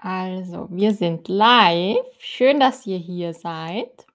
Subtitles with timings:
[0.00, 2.06] Also, wir sind live.
[2.20, 4.06] Schön, dass ihr hier seid.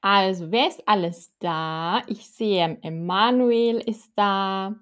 [0.00, 2.02] Also, wer ist alles da?
[2.08, 4.74] Ich sehe, Emanuel ist da,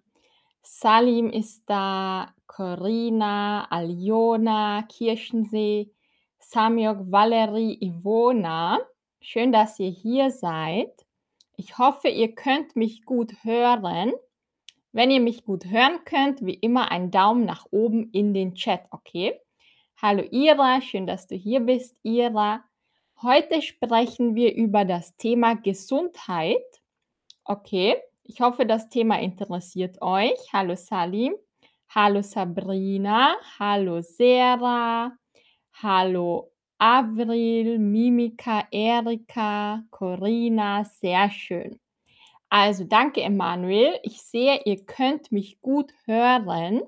[0.62, 5.93] Salim ist da, Corina, Aljona, Kirchensee,
[6.39, 8.79] Samjok, Valerie, Ivona.
[9.21, 10.93] Schön, dass ihr hier seid.
[11.59, 14.12] Ich hoffe, ihr könnt mich gut hören.
[14.93, 18.87] Wenn ihr mich gut hören könnt, wie immer ein Daumen nach oben in den Chat,
[18.91, 19.38] okay?
[20.05, 22.65] Hallo Ira, schön, dass du hier bist, Ira.
[23.23, 26.59] Heute sprechen wir über das Thema Gesundheit.
[27.45, 27.95] Okay,
[28.25, 30.52] ich hoffe, das Thema interessiert euch.
[30.52, 31.37] Hallo Salim,
[31.88, 35.12] hallo Sabrina, hallo Sarah,
[35.75, 41.78] hallo Avril, Mimika, Erika, Corina, sehr schön.
[42.48, 44.00] Also danke, Emanuel.
[44.03, 46.83] Ich sehe, ihr könnt mich gut hören.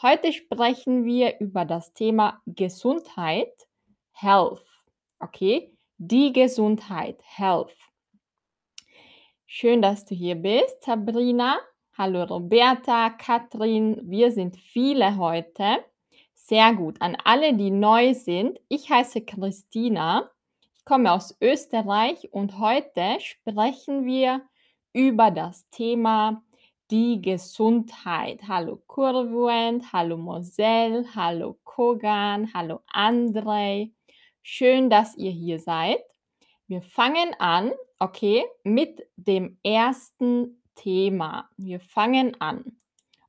[0.00, 3.66] Heute sprechen wir über das Thema Gesundheit,
[4.12, 4.62] Health.
[5.18, 7.74] Okay, die Gesundheit, Health.
[9.44, 11.58] Schön, dass du hier bist, Sabrina.
[11.96, 14.00] Hallo Roberta, Katrin.
[14.04, 15.84] Wir sind viele heute.
[16.32, 17.02] Sehr gut.
[17.02, 20.30] An alle, die neu sind, ich heiße Christina.
[20.76, 24.42] Ich komme aus Österreich und heute sprechen wir
[24.92, 26.44] über das Thema
[26.90, 28.42] die Gesundheit.
[28.48, 33.90] Hallo Kurvuent, hallo Moselle, hallo Kogan, hallo Andrei.
[34.42, 36.02] Schön, dass ihr hier seid.
[36.66, 41.50] Wir fangen an, okay, mit dem ersten Thema.
[41.56, 42.64] Wir fangen an.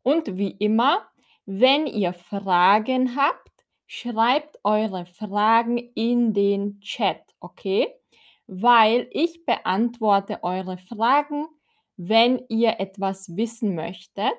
[0.04, 1.06] Und wie immer,
[1.46, 3.52] wenn ihr Fragen habt,
[3.88, 7.94] schreibt eure Fragen in den Chat, okay?
[8.48, 11.48] Weil ich beantworte eure Fragen
[12.02, 14.38] wenn ihr etwas wissen möchtet,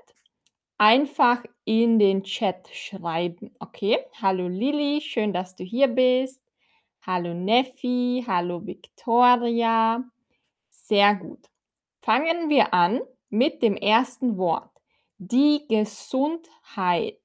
[0.78, 3.98] einfach in den Chat schreiben, okay?
[4.22, 6.42] Hallo Lili, schön, dass du hier bist.
[7.02, 10.02] Hallo Neffi, hallo Victoria.
[10.70, 11.51] Sehr gut.
[12.01, 14.70] Fangen wir an mit dem ersten Wort.
[15.18, 17.20] Die Gesundheit.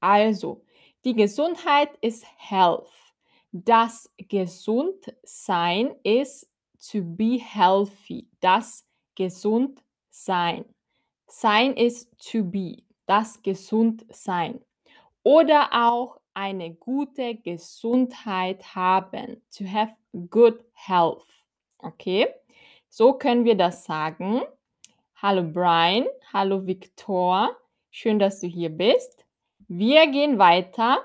[0.00, 0.64] Also,
[1.04, 2.90] die Gesundheit ist Health.
[3.52, 6.50] Das Gesundsein ist
[6.90, 8.26] to be healthy.
[8.40, 8.84] Das
[9.16, 10.64] gesund sein.
[11.26, 14.60] Sein ist to be, das gesund sein.
[15.24, 19.42] Oder auch eine gute Gesundheit haben.
[19.56, 19.94] To have
[20.30, 21.26] good health.
[21.78, 22.28] Okay?
[22.88, 24.42] So können wir das sagen.
[25.16, 27.56] Hallo Brian, hallo Victor.
[27.90, 29.24] Schön, dass du hier bist.
[29.66, 31.04] Wir gehen weiter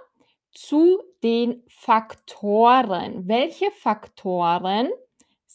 [0.52, 3.28] zu den Faktoren.
[3.28, 4.90] Welche Faktoren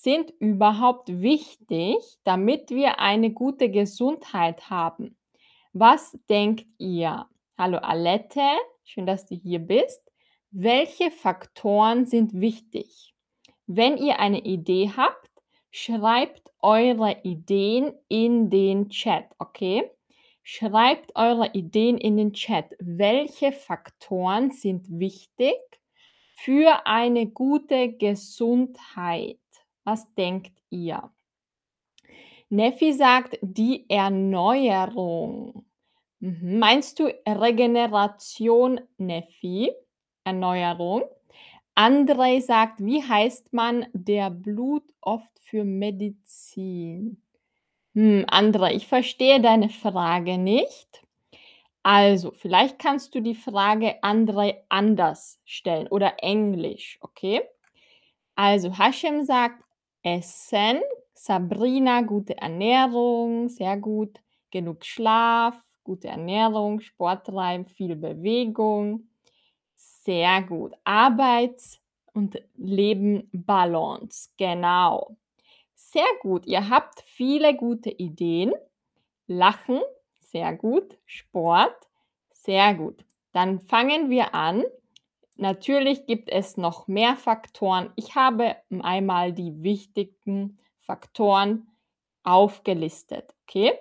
[0.02, 5.16] sind überhaupt wichtig, damit wir eine gute Gesundheit haben?
[5.72, 7.26] Was denkt ihr?
[7.56, 8.46] Hallo Alette,
[8.84, 10.02] schön, dass du hier bist.
[10.50, 13.14] Welche Faktoren sind wichtig?
[13.66, 15.30] Wenn ihr eine Idee habt,
[15.70, 19.90] schreibt eure Ideen in den Chat, okay?
[20.42, 22.76] Schreibt eure Ideen in den Chat.
[22.78, 25.56] Welche Faktoren sind wichtig
[26.36, 29.38] für eine gute Gesundheit?
[29.86, 31.12] Was denkt ihr?
[32.48, 35.64] Neffi sagt die Erneuerung.
[36.18, 36.58] Mhm.
[36.58, 39.70] Meinst du Regeneration, Neffi?
[40.24, 41.04] Erneuerung?
[41.76, 47.22] Andrei sagt, wie heißt man der Blut oft für Medizin?
[47.94, 51.06] Hm, Andrei, ich verstehe deine Frage nicht.
[51.84, 57.42] Also, vielleicht kannst du die Frage Andrei anders stellen oder Englisch, okay?
[58.34, 59.62] Also, Hashem sagt
[60.06, 60.82] Essen,
[61.14, 64.20] Sabrina, gute Ernährung, sehr gut,
[64.52, 69.08] genug Schlaf, gute Ernährung, Sport treiben, viel Bewegung.
[69.74, 70.74] Sehr gut.
[70.84, 71.80] Arbeits-
[72.12, 75.16] und Leben-Balance, genau.
[75.74, 76.46] Sehr gut.
[76.46, 78.52] Ihr habt viele gute Ideen.
[79.26, 79.80] Lachen,
[80.20, 80.98] sehr gut.
[81.04, 81.88] Sport,
[82.30, 83.04] sehr gut.
[83.32, 84.62] Dann fangen wir an
[85.36, 87.92] Natürlich gibt es noch mehr Faktoren.
[87.96, 91.66] Ich habe einmal die wichtigen Faktoren
[92.22, 93.34] aufgelistet.
[93.42, 93.72] Okay?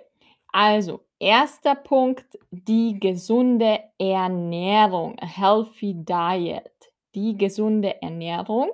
[0.52, 8.70] Also, erster Punkt, die gesunde Ernährung, a healthy diet, die gesunde Ernährung.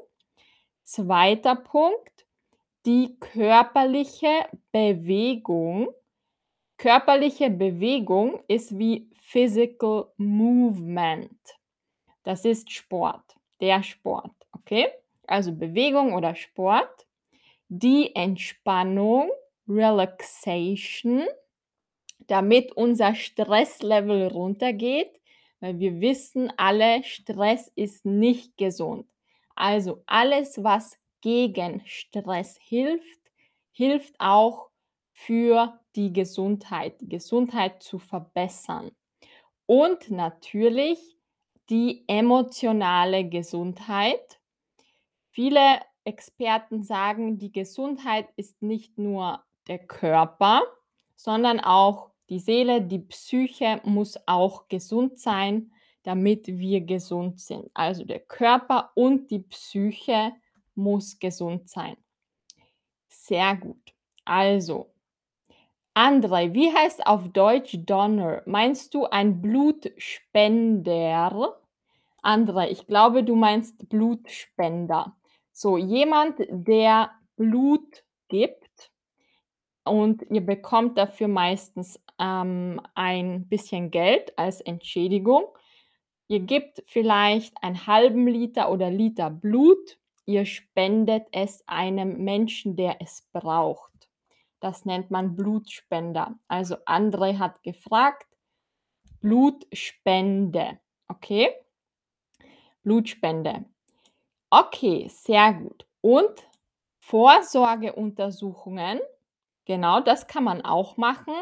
[0.82, 2.26] Zweiter Punkt,
[2.84, 5.88] die körperliche Bewegung.
[6.76, 11.30] Körperliche Bewegung ist wie Physical Movement.
[12.22, 14.88] Das ist Sport, der Sport, okay?
[15.26, 17.06] Also Bewegung oder Sport.
[17.68, 19.30] Die Entspannung,
[19.68, 21.24] Relaxation,
[22.26, 25.20] damit unser Stresslevel runtergeht,
[25.60, 29.06] weil wir wissen alle, Stress ist nicht gesund.
[29.54, 33.20] Also alles, was gegen Stress hilft,
[33.72, 34.68] hilft auch
[35.12, 38.90] für die Gesundheit, die Gesundheit zu verbessern.
[39.66, 41.16] Und natürlich
[41.70, 44.40] die emotionale Gesundheit.
[45.30, 50.62] Viele Experten sagen, die Gesundheit ist nicht nur der Körper,
[51.16, 55.72] sondern auch die Seele, die Psyche muss auch gesund sein,
[56.02, 57.70] damit wir gesund sind.
[57.74, 60.32] Also der Körper und die Psyche
[60.74, 61.96] muss gesund sein.
[63.08, 63.94] Sehr gut.
[64.24, 64.91] Also,
[65.94, 68.42] André, wie heißt auf Deutsch Donner?
[68.46, 71.60] Meinst du ein Blutspender?
[72.22, 75.14] André, ich glaube, du meinst Blutspender.
[75.52, 78.90] So, jemand, der Blut gibt
[79.84, 85.44] und ihr bekommt dafür meistens ähm, ein bisschen Geld als Entschädigung.
[86.26, 92.96] Ihr gebt vielleicht einen halben Liter oder Liter Blut, ihr spendet es einem Menschen, der
[93.02, 93.91] es braucht.
[94.62, 96.38] Das nennt man Blutspender.
[96.46, 98.28] Also André hat gefragt,
[99.20, 100.78] Blutspende.
[101.08, 101.50] Okay?
[102.84, 103.64] Blutspende.
[104.50, 105.84] Okay, sehr gut.
[106.00, 106.46] Und
[107.00, 109.00] Vorsorgeuntersuchungen,
[109.64, 111.34] genau das kann man auch machen.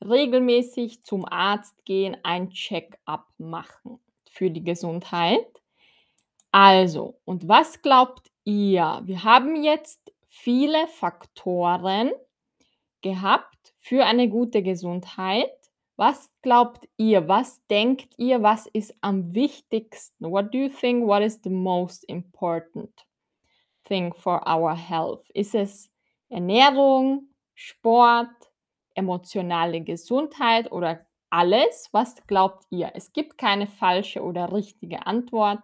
[0.00, 3.98] Regelmäßig zum Arzt gehen, ein Check-up machen
[4.30, 5.60] für die Gesundheit.
[6.52, 9.00] Also, und was glaubt ihr?
[9.02, 12.12] Wir haben jetzt viele Faktoren
[13.02, 15.50] gehabt für eine gute Gesundheit.
[15.96, 17.28] Was glaubt ihr?
[17.28, 18.42] Was denkt ihr?
[18.42, 20.30] Was ist am wichtigsten?
[20.30, 21.06] What do you think?
[21.06, 23.06] What is the most important
[23.84, 25.28] thing for our health?
[25.34, 25.90] Ist es
[26.28, 28.30] Ernährung, Sport,
[28.94, 31.88] emotionale Gesundheit oder alles?
[31.92, 32.92] Was glaubt ihr?
[32.94, 35.60] Es gibt keine falsche oder richtige Antwort.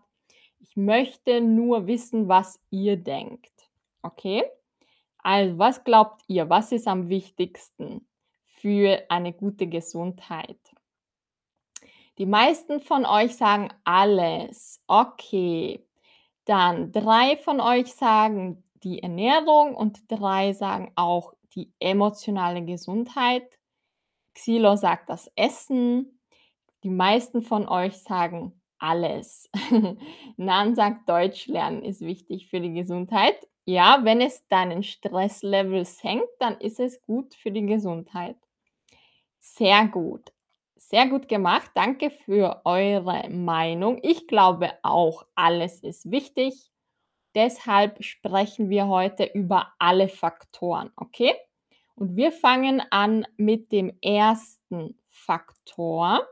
[0.61, 3.71] Ich möchte nur wissen, was ihr denkt.
[4.03, 4.45] Okay?
[5.27, 6.49] Also, was glaubt ihr?
[6.51, 8.07] Was ist am wichtigsten
[8.45, 10.61] für eine gute Gesundheit?
[12.19, 14.85] Die meisten von euch sagen alles.
[14.87, 15.85] Okay.
[16.45, 23.59] Dann drei von euch sagen die Ernährung und drei sagen auch die emotionale Gesundheit.
[24.33, 26.21] Xilo sagt das Essen.
[26.85, 29.51] Die meisten von euch sagen alles.
[30.37, 33.45] Nan sagt Deutsch lernen ist wichtig für die Gesundheit.
[33.69, 38.37] Ja, wenn es deinen Stresslevel senkt, dann ist es gut für die Gesundheit.
[39.41, 40.33] Sehr gut.
[40.77, 41.73] Sehr gut gemacht.
[41.75, 43.99] Danke für eure Meinung.
[44.03, 46.71] Ich glaube auch, alles ist wichtig.
[47.35, 51.35] Deshalb sprechen wir heute über alle Faktoren, okay?
[51.97, 56.27] Und wir fangen an mit dem ersten Faktor,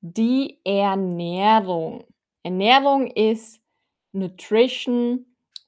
[0.00, 2.04] die Ernährung.
[2.42, 3.62] Ernährung ist
[4.12, 5.26] Nutrition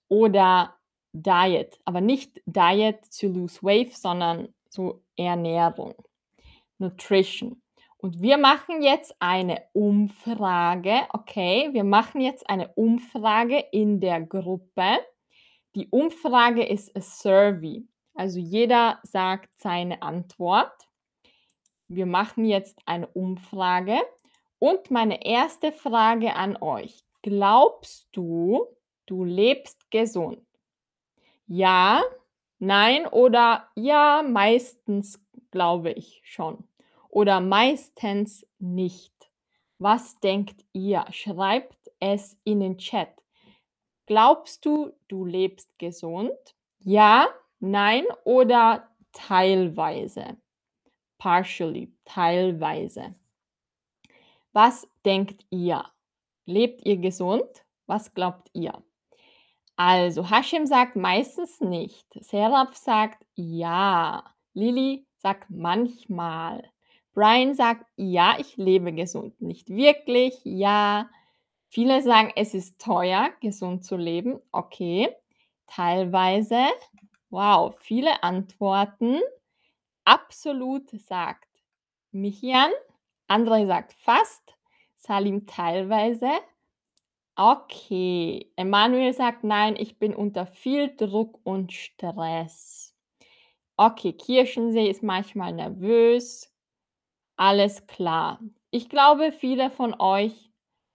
[0.08, 0.75] oder
[1.22, 5.94] Diet, aber nicht Diet to lose weight, sondern so Ernährung,
[6.78, 7.62] Nutrition.
[7.96, 11.70] Und wir machen jetzt eine Umfrage, okay?
[11.72, 14.98] Wir machen jetzt eine Umfrage in der Gruppe.
[15.74, 20.88] Die Umfrage ist a survey, also jeder sagt seine Antwort.
[21.88, 23.98] Wir machen jetzt eine Umfrage
[24.58, 27.04] und meine erste Frage an euch.
[27.22, 28.66] Glaubst du,
[29.06, 30.45] du lebst gesund?
[31.46, 32.02] Ja,
[32.58, 36.64] nein oder ja, meistens glaube ich schon.
[37.08, 39.14] Oder meistens nicht.
[39.78, 41.04] Was denkt ihr?
[41.10, 43.22] Schreibt es in den Chat.
[44.06, 46.56] Glaubst du, du lebst gesund?
[46.80, 50.36] Ja, nein oder teilweise?
[51.18, 53.14] Partially, teilweise.
[54.52, 55.84] Was denkt ihr?
[56.44, 57.64] Lebt ihr gesund?
[57.86, 58.82] Was glaubt ihr?
[59.76, 62.06] Also, Hashim sagt meistens nicht.
[62.24, 64.24] Serap sagt ja.
[64.54, 66.70] Lili sagt manchmal.
[67.12, 69.40] Brian sagt ja, ich lebe gesund.
[69.40, 71.10] Nicht wirklich, ja.
[71.68, 74.40] Viele sagen, es ist teuer, gesund zu leben.
[74.52, 75.14] Okay.
[75.66, 76.64] Teilweise.
[77.28, 79.20] Wow, viele Antworten.
[80.04, 81.48] Absolut sagt
[82.12, 82.70] Michian.
[83.28, 84.56] Andre sagt fast.
[84.96, 86.30] Salim teilweise.
[87.38, 88.50] Okay.
[88.56, 92.94] Emanuel sagt: „Nein, ich bin unter viel Druck und Stress.“
[93.76, 96.52] Okay, Kirschensee ist manchmal nervös.
[97.36, 98.40] Alles klar.
[98.70, 100.50] Ich glaube, viele von euch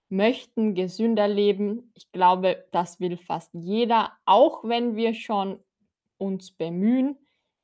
[0.09, 1.91] möchten gesünder leben.
[1.95, 4.13] Ich glaube, das will fast jeder.
[4.25, 5.59] Auch wenn wir schon
[6.19, 7.17] uns bemühen,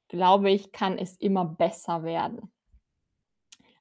[0.09, 2.51] glaube ich, kann es immer besser werden.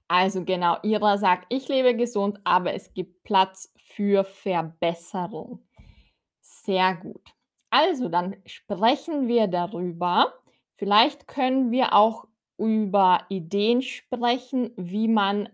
[0.08, 5.60] Also genau, Ira sagt: „Ich lebe gesund, aber es gibt Platz für Verbesserung.“
[6.40, 7.22] Sehr gut.
[7.70, 10.34] Also, dann sprechen wir darüber.
[10.76, 12.26] Vielleicht können wir auch
[12.58, 15.48] über Ideen sprechen, wie man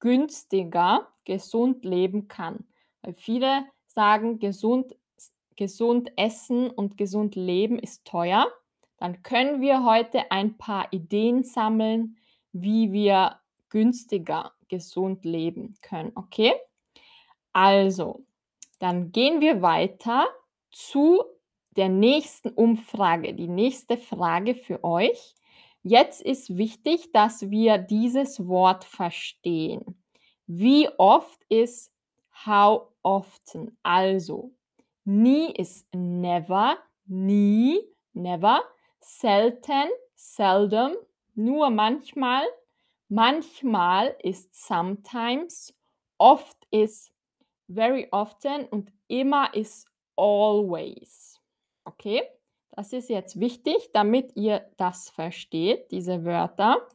[0.00, 2.66] günstiger gesund leben kann.
[3.02, 4.94] Weil viele sagen, gesund
[5.56, 8.46] gesund essen und gesund leben ist teuer.
[8.98, 12.16] Dann können wir heute ein paar Ideen sammeln,
[12.52, 16.52] wie wir günstiger gesund leben können, okay?
[17.52, 18.24] Also,
[18.78, 20.26] dann gehen wir weiter
[20.70, 21.22] zu
[21.76, 23.34] der nächsten Umfrage.
[23.34, 25.34] Die nächste Frage für euch.
[25.82, 30.02] Jetzt ist wichtig, dass wir dieses Wort verstehen.
[30.46, 31.92] Wie oft ist
[32.46, 33.76] how often?
[33.82, 34.52] Also,
[35.04, 37.80] nie ist never, nie,
[38.12, 38.62] never,
[39.00, 40.92] selten, seldom,
[41.34, 42.42] nur manchmal,
[43.08, 45.74] manchmal ist sometimes,
[46.18, 47.12] oft ist
[47.68, 49.86] very often und immer ist
[50.16, 51.40] always.
[51.84, 52.22] Okay?
[52.72, 56.86] Das ist jetzt wichtig, damit ihr das versteht, diese Wörter,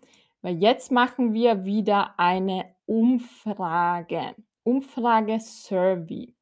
[0.41, 4.35] weil jetzt machen wir wieder eine Umfrage.
[4.63, 6.33] Umfrage Survey.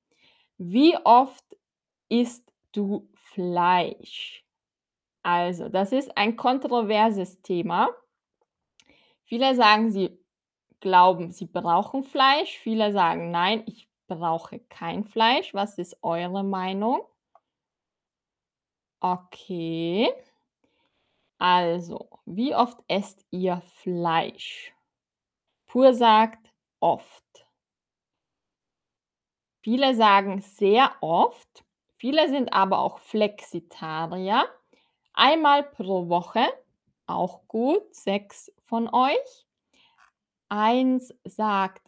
[0.58, 1.46] Wie oft
[2.10, 4.46] isst du Fleisch?
[5.24, 7.90] Also, das ist ein kontroverses Thema.
[9.32, 10.20] Viele sagen, sie
[10.82, 12.58] glauben, sie brauchen Fleisch.
[12.58, 15.54] Viele sagen, nein, ich brauche kein Fleisch.
[15.54, 17.00] Was ist eure Meinung?
[19.04, 20.12] Okay.
[21.40, 24.74] Also, wie oft esst ihr Fleisch?
[25.68, 27.46] Pur sagt oft.
[29.62, 31.64] Viele sagen sehr oft.
[31.98, 34.48] Viele sind aber auch Flexitarier.
[35.14, 36.48] Einmal pro Woche,
[37.16, 39.48] auch gut, 6 von euch.
[40.50, 41.82] Eins sagt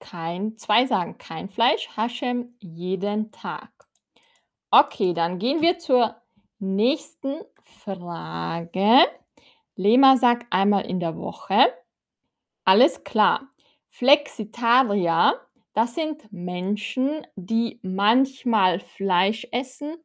[0.00, 3.70] kein 2 sagen kein Fleisch, Hashem jeden Tag.
[4.70, 6.16] Okay, dann gehen wir zur
[6.58, 9.06] nächsten Frage.
[9.76, 11.72] Lema sagt einmal in der Woche.
[12.64, 13.48] Alles klar.
[13.88, 15.40] Flexitarier,
[15.72, 19.96] das sind Menschen, die manchmal Fleisch essen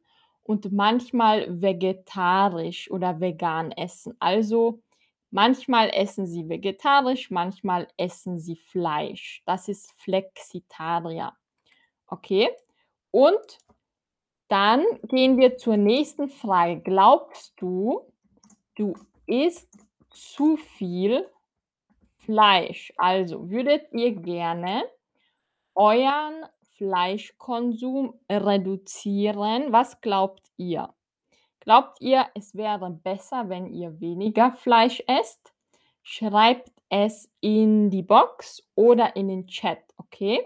[0.50, 4.16] und manchmal vegetarisch oder vegan essen.
[4.18, 4.82] Also
[5.30, 9.44] manchmal essen sie vegetarisch, manchmal essen sie Fleisch.
[9.46, 11.32] Das ist Flexitarier.
[12.08, 12.50] Okay?
[13.12, 13.58] Und
[14.48, 16.80] dann gehen wir zur nächsten Frage.
[16.80, 18.12] Glaubst du,
[18.74, 18.94] du
[19.26, 19.72] isst
[20.10, 21.28] zu viel
[22.16, 22.92] Fleisch?
[22.96, 24.82] Also würdet ihr gerne
[25.76, 26.44] euren
[26.80, 29.70] Fleischkonsum reduzieren?
[29.70, 30.94] Was glaubt ihr?
[31.60, 35.52] Glaubt ihr, es wäre besser, wenn ihr weniger Fleisch esst?
[36.02, 40.42] Schreibt es in die Box oder in den Chat, okay?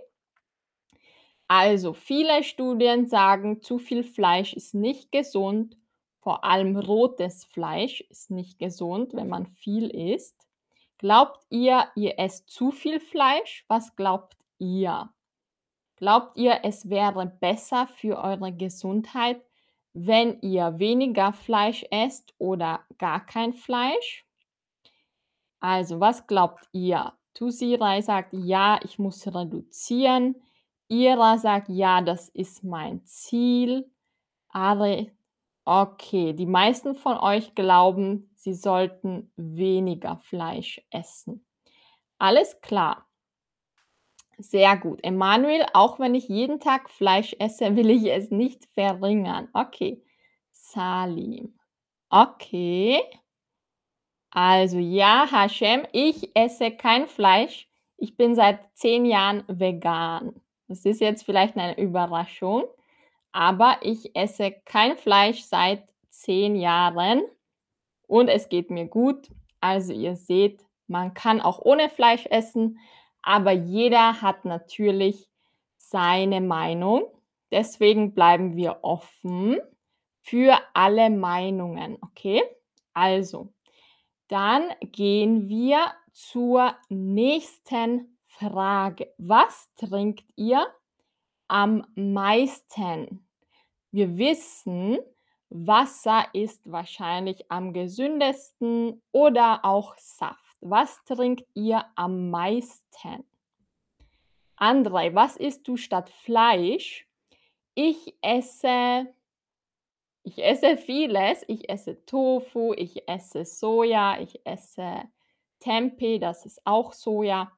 [1.47, 5.77] Also, viele Studien sagen, zu viel Fleisch ist nicht gesund.
[6.19, 10.49] Vor allem rotes Fleisch ist nicht gesund, wenn man viel isst.
[10.99, 13.65] Glaubt ihr, ihr esst zu viel Fleisch?
[13.69, 15.11] Was glaubt ihr?
[16.05, 19.43] Glaubt ihr, es wäre besser für eure Gesundheit,
[19.95, 24.27] wenn ihr weniger Fleisch esst oder gar kein Fleisch?
[25.61, 27.15] Also, was glaubt ihr?
[27.33, 30.37] Tusirai sagt, ja, ich muss reduzieren.
[30.89, 33.91] Ira sagt, ja, das ist mein Ziel.
[34.51, 35.07] Are,
[35.65, 41.47] okay, die meisten von euch glauben, sie sollten weniger Fleisch essen.
[42.19, 43.07] Alles klar.
[44.39, 45.03] Sehr gut.
[45.03, 49.49] Emanuel, auch wenn ich jeden Tag Fleisch esse, will ich es nicht verringern.
[49.53, 50.03] Okay.
[50.51, 51.55] Salim.
[52.11, 53.01] Okay.
[54.31, 57.69] Also ja, Hashem, ich esse kein Fleisch.
[57.97, 60.41] Ich bin seit zehn Jahren vegan.
[60.67, 62.65] Das ist jetzt vielleicht eine Überraschung,
[63.33, 67.23] aber ich esse kein Fleisch seit zehn Jahren
[68.07, 69.31] und es geht mir gut.
[69.61, 72.79] Also ihr seht, man kann auch ohne Fleisch essen,
[73.25, 75.29] aber jeder hat natürlich
[75.77, 77.05] seine Meinung.
[77.51, 79.59] Deswegen bleiben wir offen
[80.21, 82.43] für alle Meinungen, okay?
[82.93, 83.53] Also,
[84.29, 89.13] dann gehen wir zur nächsten Frage.
[89.19, 90.67] Was trinkt ihr
[91.49, 93.27] am meisten?
[93.91, 94.99] Wir wissen,
[95.51, 100.44] Wasser ist wahrscheinlich am gesündesten oder auch Saft.
[100.67, 103.23] Was trinkt ihr am meisten?
[104.57, 107.07] Andrei, was isst du statt Fleisch?
[107.75, 109.07] Ich esse
[110.23, 111.45] ich esse vieles.
[111.49, 115.03] Ich esse Tofu, ich esse Soja, ich esse
[115.61, 117.53] Tempeh, das ist auch Soja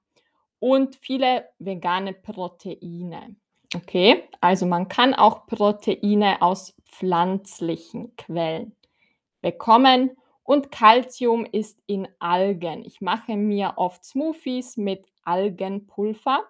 [0.59, 3.37] und viele vegane Proteine.
[3.73, 8.75] Okay, also man kann auch Proteine aus pflanzlichen Quellen
[9.43, 12.85] bekommen und Calcium ist in Algen.
[12.85, 16.45] Ich mache mir oft Smoothies mit Algenpulver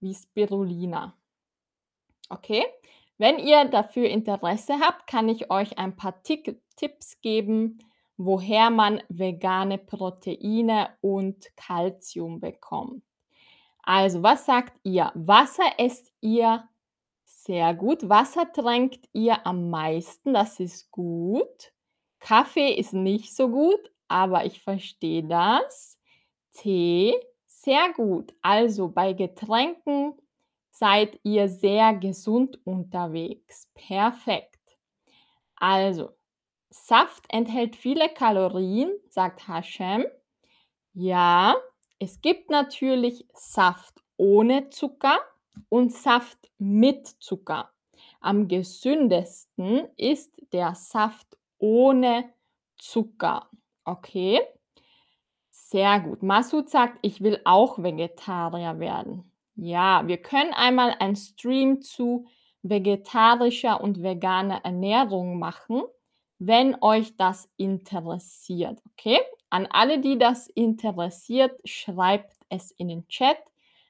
[0.00, 1.16] wie Spirulina.
[2.28, 2.64] Okay,
[3.18, 7.78] wenn ihr dafür Interesse habt, kann ich euch ein paar Tick Tipps geben,
[8.16, 13.02] woher man vegane Proteine und Calcium bekommt.
[13.82, 15.12] Also, was sagt ihr?
[15.14, 16.68] Wasser esst ihr
[17.24, 18.08] sehr gut.
[18.08, 21.72] Wasser trinkt ihr am meisten, das ist gut.
[22.20, 25.98] Kaffee ist nicht so gut, aber ich verstehe das.
[26.52, 27.14] Tee,
[27.46, 28.34] sehr gut.
[28.42, 30.14] Also bei Getränken
[30.70, 33.68] seid ihr sehr gesund unterwegs.
[33.74, 34.78] Perfekt.
[35.56, 36.10] Also,
[36.70, 40.04] Saft enthält viele Kalorien, sagt Hashem.
[40.92, 41.56] Ja,
[41.98, 45.18] es gibt natürlich Saft ohne Zucker
[45.70, 47.70] und Saft mit Zucker.
[48.20, 52.30] Am gesündesten ist der Saft ohne
[52.78, 53.48] Zucker.
[53.84, 54.40] Okay?
[55.50, 56.22] Sehr gut.
[56.22, 59.32] Masud sagt, ich will auch Vegetarier werden.
[59.56, 62.26] Ja, wir können einmal einen Stream zu
[62.62, 65.82] vegetarischer und veganer Ernährung machen,
[66.38, 68.80] wenn euch das interessiert.
[68.92, 69.18] Okay?
[69.50, 73.38] An alle, die das interessiert, schreibt es in den Chat,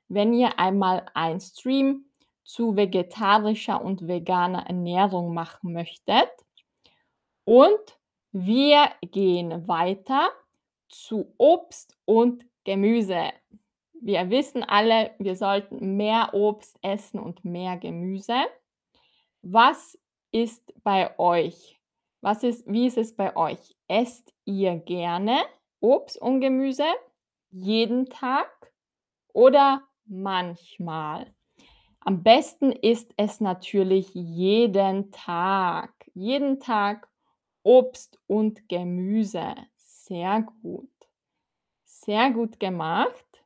[0.08, 2.06] wenn ihr einmal einen Stream
[2.42, 6.30] zu vegetarischer und veganer Ernährung machen möchtet.
[7.46, 7.96] Und
[8.32, 10.30] wir gehen weiter
[10.88, 13.30] zu Obst und Gemüse.
[14.00, 18.34] Wir wissen alle, wir sollten mehr Obst essen und mehr Gemüse.
[19.42, 19.96] Was
[20.32, 21.80] ist bei euch?
[22.20, 23.76] Was ist, wie ist es bei euch?
[23.86, 25.38] Esst ihr gerne
[25.78, 26.86] Obst und Gemüse
[27.50, 28.72] jeden Tag
[29.32, 31.32] oder manchmal?
[32.00, 35.92] Am besten ist es natürlich jeden Tag.
[36.12, 37.08] Jeden Tag
[37.66, 39.54] Obst und Gemüse.
[39.76, 40.88] Sehr gut.
[41.84, 43.42] Sehr gut gemacht.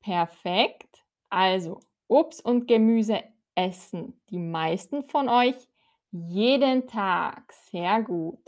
[0.00, 1.04] Perfekt.
[1.28, 1.78] Also,
[2.08, 3.22] Obst und Gemüse
[3.54, 5.54] essen die meisten von euch
[6.10, 7.52] jeden Tag.
[7.70, 8.40] Sehr gut.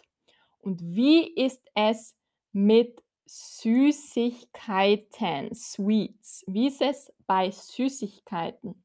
[0.58, 2.16] Und wie ist es
[2.50, 6.42] mit Süßigkeiten, Sweets?
[6.48, 8.82] Wie ist es bei Süßigkeiten?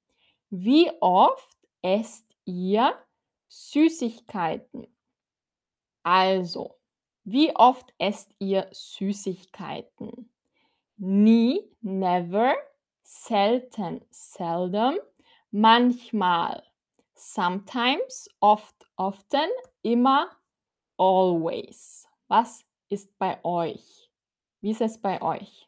[0.52, 2.96] Wie oft esst ihr
[3.48, 4.86] Süßigkeiten?
[6.10, 6.78] Also,
[7.26, 10.32] wie oft esst ihr Süßigkeiten?
[10.98, 12.56] Nie, never,
[13.04, 14.96] selten, seldom,
[15.52, 16.64] manchmal,
[17.14, 19.50] sometimes, oft, often,
[19.82, 20.30] immer,
[20.98, 22.08] always.
[22.30, 24.10] Was ist bei euch?
[24.62, 25.68] Wie ist es bei euch?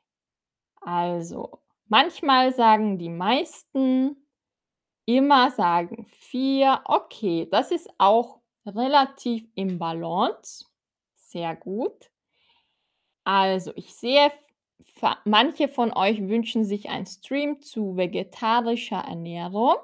[0.82, 4.17] Also, manchmal sagen die meisten,
[5.06, 6.82] immer sagen vier.
[6.86, 10.65] Okay, das ist auch relativ im Balance.
[11.15, 12.10] Sehr gut.
[13.24, 14.32] Also, ich sehe,
[15.26, 19.76] manche von euch wünschen sich einen Stream zu vegetarischer Ernährung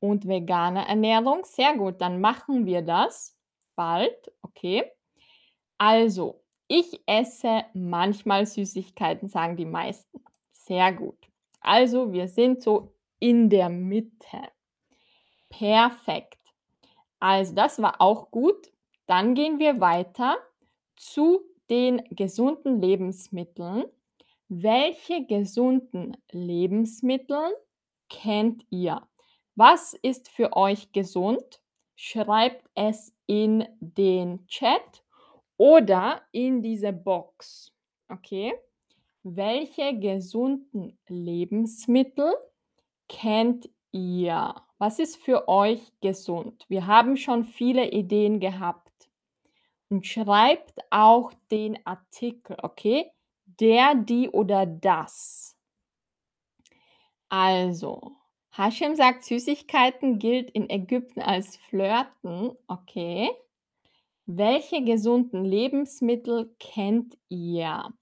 [0.00, 1.44] und veganer Ernährung.
[1.44, 3.36] Sehr gut, dann machen wir das
[3.76, 4.32] bald.
[4.42, 4.90] Okay.
[5.78, 10.24] Also, ich esse manchmal Süßigkeiten, sagen die meisten.
[10.52, 11.18] Sehr gut.
[11.60, 14.50] Also, wir sind so in der Mitte.
[15.48, 16.45] Perfekt.
[17.20, 18.72] Also, das war auch gut.
[19.06, 20.36] Dann gehen wir weiter
[20.96, 23.84] zu den gesunden Lebensmitteln.
[24.48, 27.54] Welche gesunden Lebensmittel
[28.08, 29.02] kennt ihr?
[29.56, 31.60] Was ist für euch gesund?
[31.96, 35.02] Schreibt es in den Chat
[35.56, 37.72] oder in diese Box.
[38.08, 38.52] Okay?
[39.22, 42.32] Welche gesunden Lebensmittel
[43.08, 44.54] kennt ihr?
[44.78, 46.66] Was ist für euch gesund?
[46.68, 48.92] Wir haben schon viele Ideen gehabt.
[49.88, 53.10] Und schreibt auch den Artikel, okay?
[53.44, 55.56] Der, die oder das.
[57.28, 58.16] Also,
[58.50, 62.52] Hashem sagt, Süßigkeiten gilt in Ägypten als Flirten.
[62.66, 63.30] Okay.
[64.26, 67.92] Welche gesunden Lebensmittel kennt ihr?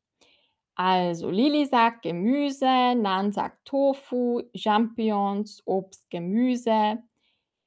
[0.76, 6.98] Also, Lili sagt Gemüse, Nan sagt Tofu, Champignons, Obst, Gemüse.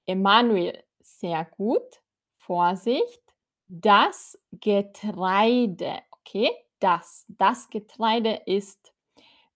[0.05, 2.01] Emanuel, sehr gut.
[2.37, 3.21] Vorsicht
[3.67, 6.49] das Getreide, okay?
[6.79, 8.93] Das, das Getreide ist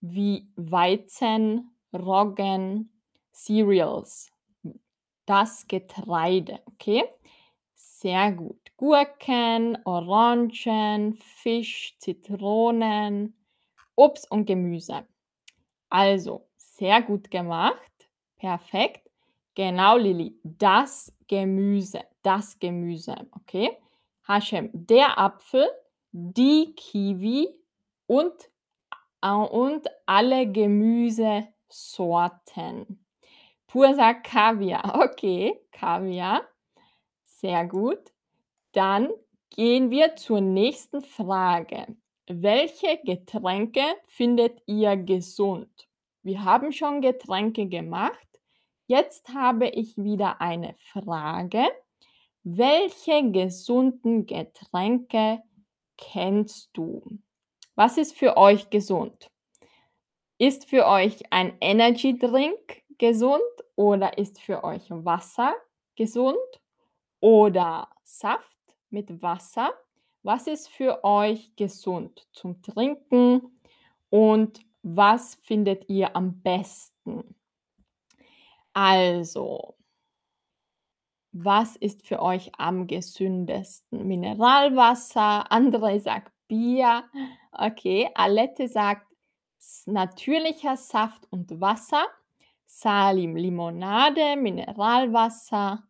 [0.01, 2.91] wie Weizen, Roggen,
[3.33, 4.31] Cereals.
[5.25, 7.03] Das Getreide, okay?
[7.73, 8.59] Sehr gut.
[8.77, 13.35] Gurken, Orangen, Fisch, Zitronen,
[13.95, 15.05] Obst und Gemüse.
[15.89, 17.91] Also, sehr gut gemacht.
[18.37, 19.09] Perfekt.
[19.55, 20.39] Genau, Lilly.
[20.43, 23.77] Das Gemüse, das Gemüse, okay?
[24.27, 25.67] Hashem, der Apfel,
[26.11, 27.49] die Kiwi
[28.07, 28.33] und,
[29.21, 33.05] a und alle Gemüsesorten.
[33.67, 34.83] Pur sagt Kaviar.
[35.11, 36.41] Okay, Kaviar.
[37.25, 38.11] Sehr gut.
[38.73, 39.09] Dann
[39.49, 41.87] gehen wir zur nächsten Frage.
[42.33, 45.89] Welche Getränke findet ihr gesund?
[46.23, 48.27] Wir haben schon Getränke gemacht.
[48.87, 51.67] Jetzt habe ich wieder eine Frage.
[52.43, 55.43] Welche gesunden Getränke
[55.97, 57.03] kennst du?
[57.75, 59.29] Was ist für euch gesund?
[60.37, 63.41] Ist für euch ein Energy Drink gesund
[63.75, 65.53] oder ist für euch Wasser
[65.97, 66.37] gesund
[67.19, 68.57] oder Saft
[68.89, 69.73] mit Wasser?
[70.23, 73.59] Was ist für euch gesund zum Trinken
[74.09, 77.35] und was findet ihr am besten?
[78.73, 79.75] Also
[81.33, 84.05] was ist für euch am gesündesten?
[84.05, 87.03] Mineralwasser, andere sagt Bier.
[87.53, 89.07] Okay, Alette sagt
[89.85, 92.05] natürlicher Saft und Wasser.
[92.65, 95.83] Salim Limonade, Mineralwasser,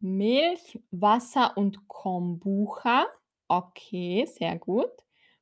[0.00, 3.06] Milch, Wasser und Kombucha.
[3.50, 4.90] Okay, sehr gut.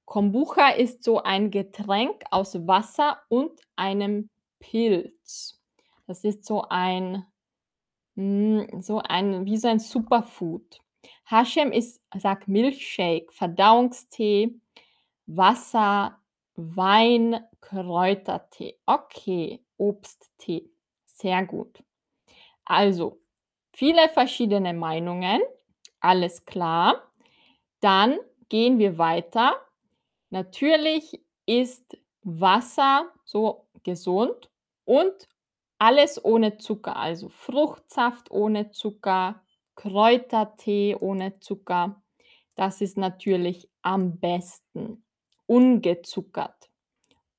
[0.04, 5.60] Kombucha ist so ein Getränk aus Wasser und einem Pilz.
[6.06, 7.24] Das ist so ein
[8.16, 10.80] hm, so ein wie so ein Superfood.
[11.26, 14.60] Hashem ist sagt Milchshake, Verdauungstee,
[15.26, 16.18] Wasser,
[16.56, 18.78] Wein, Kräutertee.
[18.86, 20.70] Okay, Obsttee.
[21.06, 21.82] Sehr gut.
[22.66, 23.20] Also,
[23.72, 25.42] viele verschiedene Meinungen,
[26.00, 27.05] alles klar.
[27.80, 29.60] Dann gehen wir weiter.
[30.30, 34.50] Natürlich ist Wasser so gesund
[34.84, 35.28] und
[35.78, 39.42] alles ohne Zucker, also Fruchtsaft ohne Zucker,
[39.74, 42.02] Kräutertee ohne Zucker.
[42.54, 45.04] Das ist natürlich am besten.
[45.46, 46.70] Ungezuckert.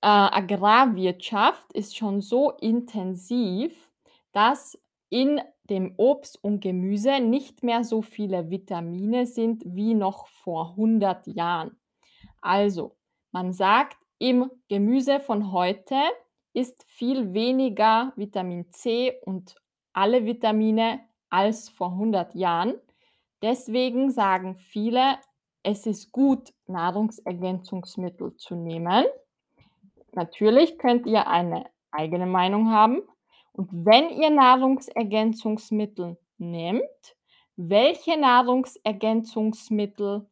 [0.00, 3.90] äh, Agrarwirtschaft ist schon so intensiv,
[4.32, 4.78] dass
[5.10, 11.26] in dem Obst und Gemüse nicht mehr so viele Vitamine sind wie noch vor 100
[11.26, 11.76] Jahren.
[12.40, 12.96] Also,
[13.32, 15.96] man sagt, im Gemüse von heute
[16.54, 19.54] ist viel weniger Vitamin C und
[19.92, 21.00] alle Vitamine
[21.30, 22.74] als vor 100 Jahren.
[23.42, 25.18] Deswegen sagen viele,
[25.62, 29.06] es ist gut, Nahrungsergänzungsmittel zu nehmen.
[30.12, 33.02] Natürlich könnt ihr eine eigene Meinung haben.
[33.52, 37.16] Und wenn ihr Nahrungsergänzungsmittel nehmt,
[37.56, 40.26] welche Nahrungsergänzungsmittel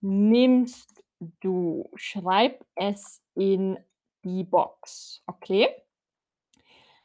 [0.00, 1.02] nimmst
[1.40, 1.88] du?
[1.94, 3.78] Schreib es in
[4.24, 5.68] die Box, okay?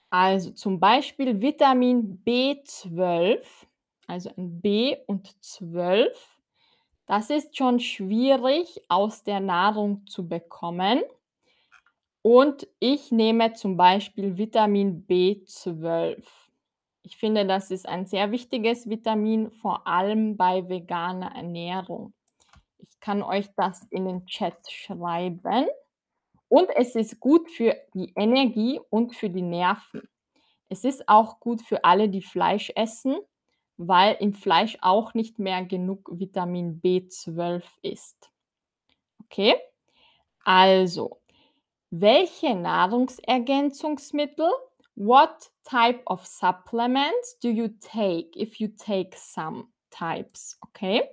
[0.10, 3.45] Also zum Beispiel Vitamin B12,
[4.08, 6.40] also ein B und 12.
[7.05, 11.01] Das ist schon schwierig aus der Nahrung zu bekommen.
[12.21, 16.23] Und ich nehme zum Beispiel Vitamin B12.
[17.03, 22.13] Ich finde, das ist ein sehr wichtiges Vitamin, vor allem bei veganer Ernährung.
[22.77, 25.65] Ich kann euch das in den Chat schreiben.
[26.47, 30.07] Und es ist gut für die Energie und für die Nerven.
[30.69, 33.17] Es ist auch gut für alle, die Fleisch essen,
[33.87, 38.31] weil im Fleisch auch nicht mehr genug Vitamin B12 ist.
[39.25, 39.55] Okay?
[40.43, 41.21] Also,
[41.89, 44.49] welche Nahrungsergänzungsmittel?
[44.95, 50.57] What type of supplements do you take if you take some types?
[50.61, 51.03] Okay?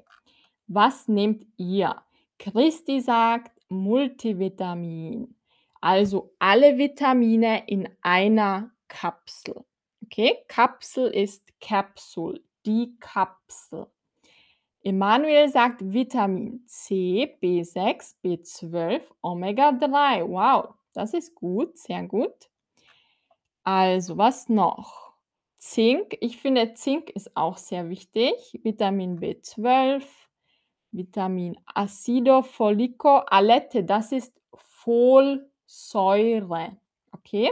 [0.66, 1.96] Was nehmt ihr?
[2.38, 5.34] Christi sagt Multivitamin.
[5.80, 9.64] Also alle Vitamine in einer Kapsel.
[10.04, 10.36] Okay?
[10.48, 13.86] Kapsel ist Capsule, die Kapsel.
[14.82, 20.28] Emanuel sagt Vitamin C, B6, B12, Omega-3.
[20.28, 22.48] Wow, das ist gut, sehr gut.
[23.64, 25.12] Also, was noch?
[25.56, 26.16] Zink.
[26.20, 28.32] Ich finde, Zink ist auch sehr wichtig.
[28.62, 30.04] Vitamin B12,
[30.92, 35.46] Vitamin Acido Folico Alette, das ist Folsäure.
[37.12, 37.50] Okay?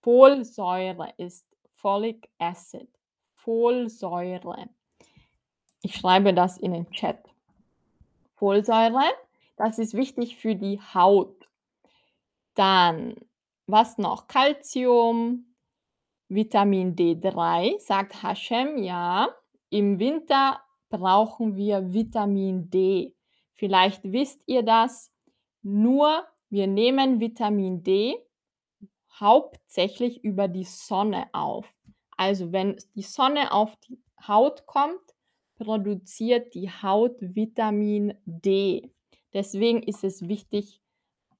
[0.00, 2.88] Folsäure ist Folic Acid.
[3.44, 4.70] Folsäure.
[5.82, 7.18] Ich schreibe das in den Chat.
[8.36, 9.04] Folsäure,
[9.56, 11.48] das ist wichtig für die Haut.
[12.54, 13.14] Dann,
[13.66, 14.28] was noch?
[14.28, 15.54] Calcium,
[16.28, 19.28] Vitamin D3, sagt Hashem, ja.
[19.68, 23.14] Im Winter brauchen wir Vitamin D.
[23.52, 25.12] Vielleicht wisst ihr das.
[25.62, 28.16] Nur wir nehmen Vitamin D
[29.20, 31.72] hauptsächlich über die Sonne auf.
[32.16, 35.00] Also wenn die Sonne auf die Haut kommt,
[35.56, 38.90] produziert die Haut Vitamin D.
[39.32, 40.80] Deswegen ist es wichtig,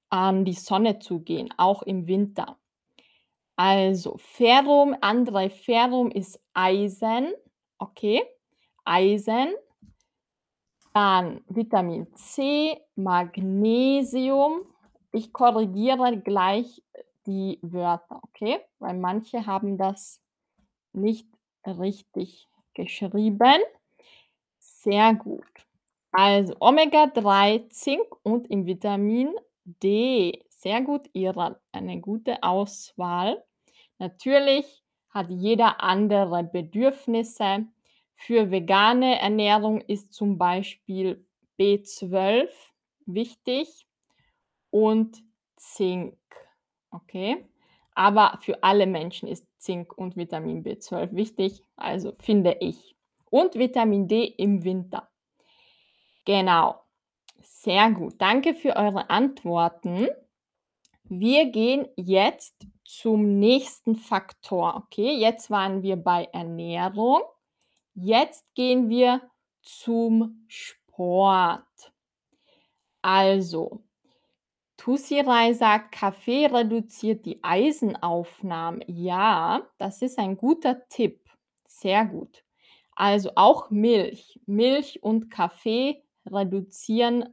[0.09, 2.57] an die Sonne zu gehen, auch im Winter.
[3.55, 7.33] Also Ferrum, andere Ferrum ist Eisen,
[7.77, 8.21] okay?
[8.83, 9.53] Eisen.
[10.93, 14.61] Dann Vitamin C, Magnesium.
[15.11, 16.83] Ich korrigiere gleich
[17.25, 18.59] die Wörter, okay?
[18.79, 20.21] Weil manche haben das
[20.95, 21.27] nicht
[21.65, 23.61] richtig geschrieben.
[24.59, 25.43] Sehr gut.
[26.11, 29.33] Also Omega-3, Zink und im Vitamin
[29.65, 30.43] D.
[30.49, 31.59] Sehr gut, Ira.
[31.71, 33.43] Eine gute Auswahl.
[33.99, 37.65] Natürlich hat jeder andere Bedürfnisse.
[38.15, 41.25] Für vegane Ernährung ist zum Beispiel
[41.59, 42.47] B12
[43.05, 43.85] wichtig
[44.69, 45.21] und
[45.57, 46.17] Zink.
[46.91, 47.45] Okay?
[47.93, 52.95] Aber für alle Menschen ist Zink und Vitamin B12 wichtig, also finde ich
[53.29, 55.09] und Vitamin D im Winter.
[56.23, 56.81] Genau.
[57.41, 58.15] Sehr gut.
[58.19, 60.07] Danke für eure Antworten.
[61.03, 64.75] Wir gehen jetzt zum nächsten Faktor.
[64.85, 67.21] Okay, jetzt waren wir bei Ernährung.
[67.93, 69.21] Jetzt gehen wir
[69.61, 71.93] zum Sport.
[73.01, 73.83] Also,
[74.77, 78.83] Tussirai sagt, Kaffee reduziert die Eisenaufnahme.
[78.87, 81.21] Ja, das ist ein guter Tipp.
[81.65, 82.43] Sehr gut.
[82.95, 84.39] Also auch Milch.
[84.45, 87.25] Milch und Kaffee reduzieren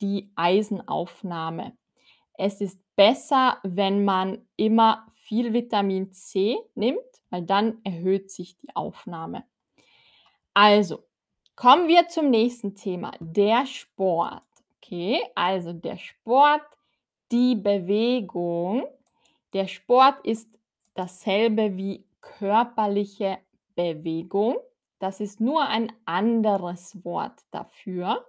[0.00, 1.76] die Eisenaufnahme.
[2.34, 6.98] Es ist besser, wenn man immer viel Vitamin C nimmt,
[7.30, 9.44] weil dann erhöht sich die Aufnahme.
[10.54, 11.04] Also,
[11.54, 14.42] kommen wir zum nächsten Thema, der Sport.
[14.76, 16.62] Okay, also der Sport,
[17.32, 18.86] die Bewegung.
[19.52, 20.48] Der Sport ist
[20.94, 23.38] dasselbe wie körperliche
[23.74, 24.56] Bewegung.
[24.98, 28.26] Das ist nur ein anderes Wort dafür.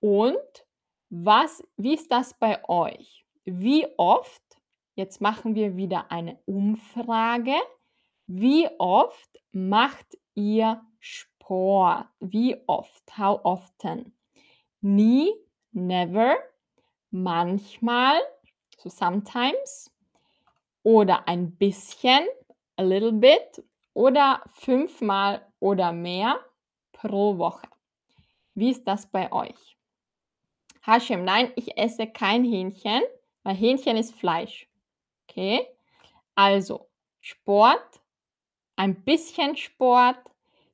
[0.00, 0.66] Und
[1.10, 3.24] was, wie ist das bei euch?
[3.44, 4.42] Wie oft,
[4.94, 7.54] jetzt machen wir wieder eine Umfrage,
[8.26, 12.06] wie oft macht ihr Sport?
[12.18, 13.16] Wie oft?
[13.16, 14.12] How often?
[14.80, 15.32] Nie,
[15.72, 16.36] never,
[17.22, 18.20] manchmal,
[18.78, 19.90] so sometimes,
[20.82, 22.26] oder ein bisschen,
[22.76, 26.38] a little bit, oder fünfmal oder mehr
[26.92, 27.66] pro Woche.
[28.54, 29.76] Wie ist das bei euch?
[30.82, 33.02] Hashem, nein, ich esse kein Hähnchen,
[33.42, 34.68] weil Hähnchen ist Fleisch.
[35.28, 35.66] Okay?
[36.34, 36.88] Also,
[37.20, 38.00] Sport,
[38.76, 40.18] ein bisschen Sport,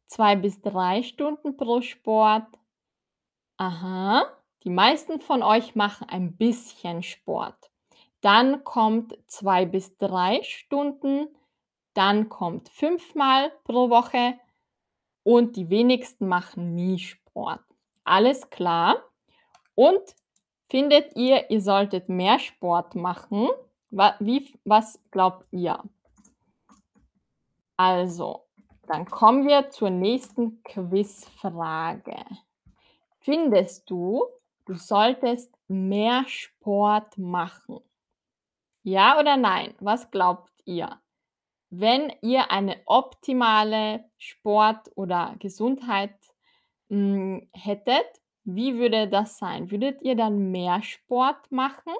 [0.04, 2.46] zwei bis drei Stunden pro Sport.
[3.56, 4.26] Aha,
[4.64, 7.70] die meisten von euch machen ein bisschen Sport.
[8.20, 11.28] Dann kommt zwei bis drei Stunden,
[11.94, 14.38] dann kommt fünfmal pro Woche
[15.24, 17.60] und die wenigsten machen nie Sport.
[18.04, 19.02] Alles klar.
[19.74, 20.00] Und
[20.68, 23.48] findet ihr, ihr solltet mehr Sport machen?
[24.20, 25.82] Wie was glaubt ihr?
[27.76, 28.44] Also,
[28.86, 32.24] dann kommen wir zur nächsten Quizfrage.
[33.20, 34.24] Findest du,
[34.66, 37.80] du solltest mehr Sport machen?
[38.84, 39.74] Ja oder nein?
[39.80, 41.00] Was glaubt ihr?
[41.70, 46.14] Wenn ihr eine optimale Sport oder Gesundheit,
[46.90, 48.06] hm, hättet,
[48.44, 49.70] wie würde das sein?
[49.70, 51.94] Würdet ihr dann mehr Sport machen?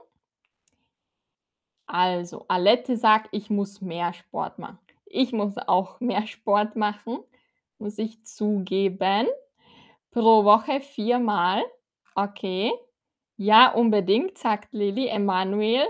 [1.88, 7.18] Also, Alette sagt: „Ich muss mehr Sport machen.“ Ich muss auch mehr Sport machen,
[7.78, 9.26] muss ich zugeben.
[10.10, 11.62] Pro Woche viermal.
[12.14, 12.72] Okay.
[13.36, 15.86] Ja, unbedingt, sagt Lilly Emanuel.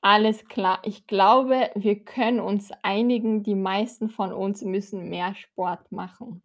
[0.00, 0.80] Alles klar.
[0.84, 6.42] Ich glaube, wir können uns einigen, die meisten von uns müssen mehr Sport machen.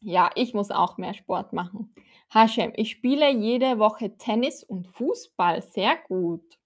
[0.00, 1.94] Ja, ich muss auch mehr Sport machen.
[2.30, 5.60] Hashem, ich spiele jede Woche Tennis und Fußball.
[5.62, 6.58] Sehr gut.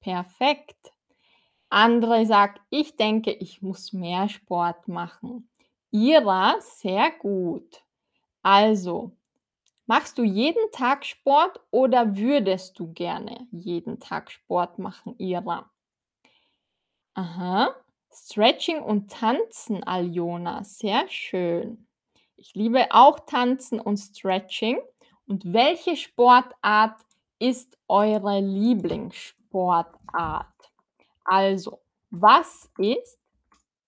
[0.00, 0.92] Perfekt.
[1.68, 5.48] Andre sagt, ich denke, ich muss mehr Sport machen.
[5.92, 7.84] Ira, sehr gut.
[8.42, 9.12] Also,
[9.86, 15.70] machst du jeden Tag Sport oder würdest du gerne jeden Tag Sport machen, Ira?
[17.14, 17.74] Aha.
[18.12, 20.64] Stretching und Tanzen, Aljona.
[20.64, 21.86] Sehr schön.
[22.36, 24.78] Ich liebe auch Tanzen und Stretching.
[25.26, 27.00] Und welche Sportart
[27.38, 30.46] ist eure Lieblingssportart?
[31.24, 33.18] Also, was ist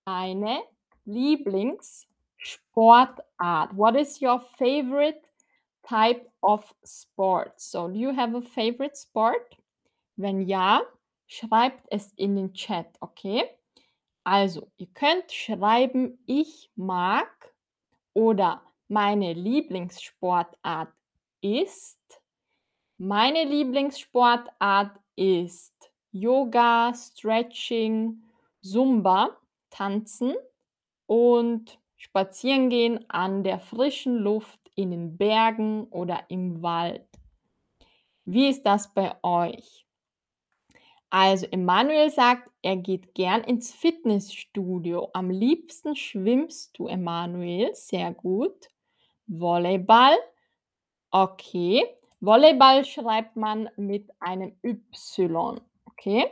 [0.05, 0.63] deine
[1.05, 3.77] Lieblingssportart?
[3.77, 5.21] What is your favorite
[5.89, 7.61] type of sport?
[7.61, 9.57] So, do you have a favorite sport?
[10.17, 10.83] Wenn ja,
[11.27, 13.45] schreibt es in den Chat, okay?
[14.25, 17.55] Also, ihr könnt schreiben, ich mag
[18.13, 20.93] oder meine Lieblingssportart
[21.41, 22.21] ist.
[22.99, 28.23] Meine Lieblingssportart ist Yoga, Stretching,
[28.61, 29.39] Zumba,
[29.71, 30.35] Tanzen
[31.07, 37.05] und spazieren gehen an der frischen Luft in den Bergen oder im Wald.
[38.25, 39.85] Wie ist das bei euch?
[41.11, 45.09] Also Emanuel sagt, er geht gern ins Fitnessstudio.
[45.15, 47.75] Am liebsten schwimmst du, Emanuel.
[47.75, 48.69] Sehr gut.
[49.27, 50.17] Volleyball.
[51.11, 51.85] Okay.
[52.21, 55.61] Volleyball schreibt man mit einem Y.
[55.87, 56.27] Okay.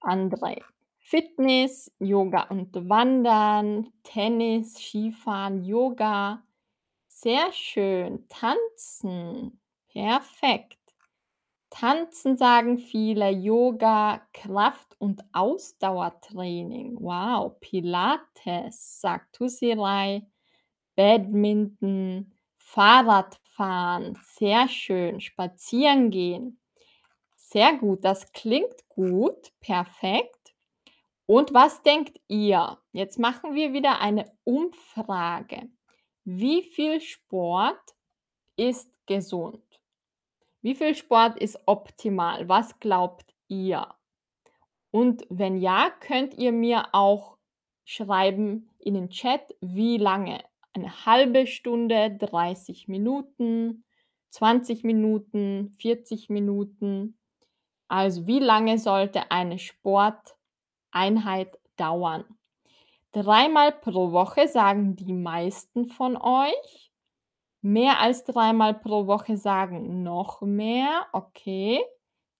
[0.00, 0.62] André.
[0.96, 6.43] Fitness, Yoga und Wandern, Tennis, Skifahren, Yoga.
[7.24, 8.28] Sehr schön.
[8.28, 9.58] Tanzen.
[9.90, 10.78] Perfekt.
[11.70, 16.98] Tanzen sagen viele, Yoga, Kraft- und Ausdauertraining.
[17.00, 20.26] Wow, Pilates, sagt Tussirai,
[20.96, 26.60] Badminton, Fahrradfahren, sehr schön, spazieren gehen.
[27.36, 30.54] Sehr gut, das klingt gut, perfekt.
[31.24, 32.76] Und was denkt ihr?
[32.92, 35.70] Jetzt machen wir wieder eine Umfrage.
[36.24, 37.94] Wie viel Sport
[38.56, 39.62] ist gesund?
[40.62, 42.48] Wie viel Sport ist optimal?
[42.48, 43.94] Was glaubt ihr?
[44.90, 47.36] Und wenn ja, könnt ihr mir auch
[47.84, 50.42] schreiben in den Chat, wie lange.
[50.72, 53.84] Eine halbe Stunde, 30 Minuten,
[54.30, 57.18] 20 Minuten, 40 Minuten.
[57.88, 62.24] Also wie lange sollte eine Sporteinheit dauern?
[63.14, 66.90] Dreimal pro Woche sagen die meisten von euch.
[67.60, 71.06] Mehr als dreimal pro Woche sagen noch mehr.
[71.12, 71.80] Okay.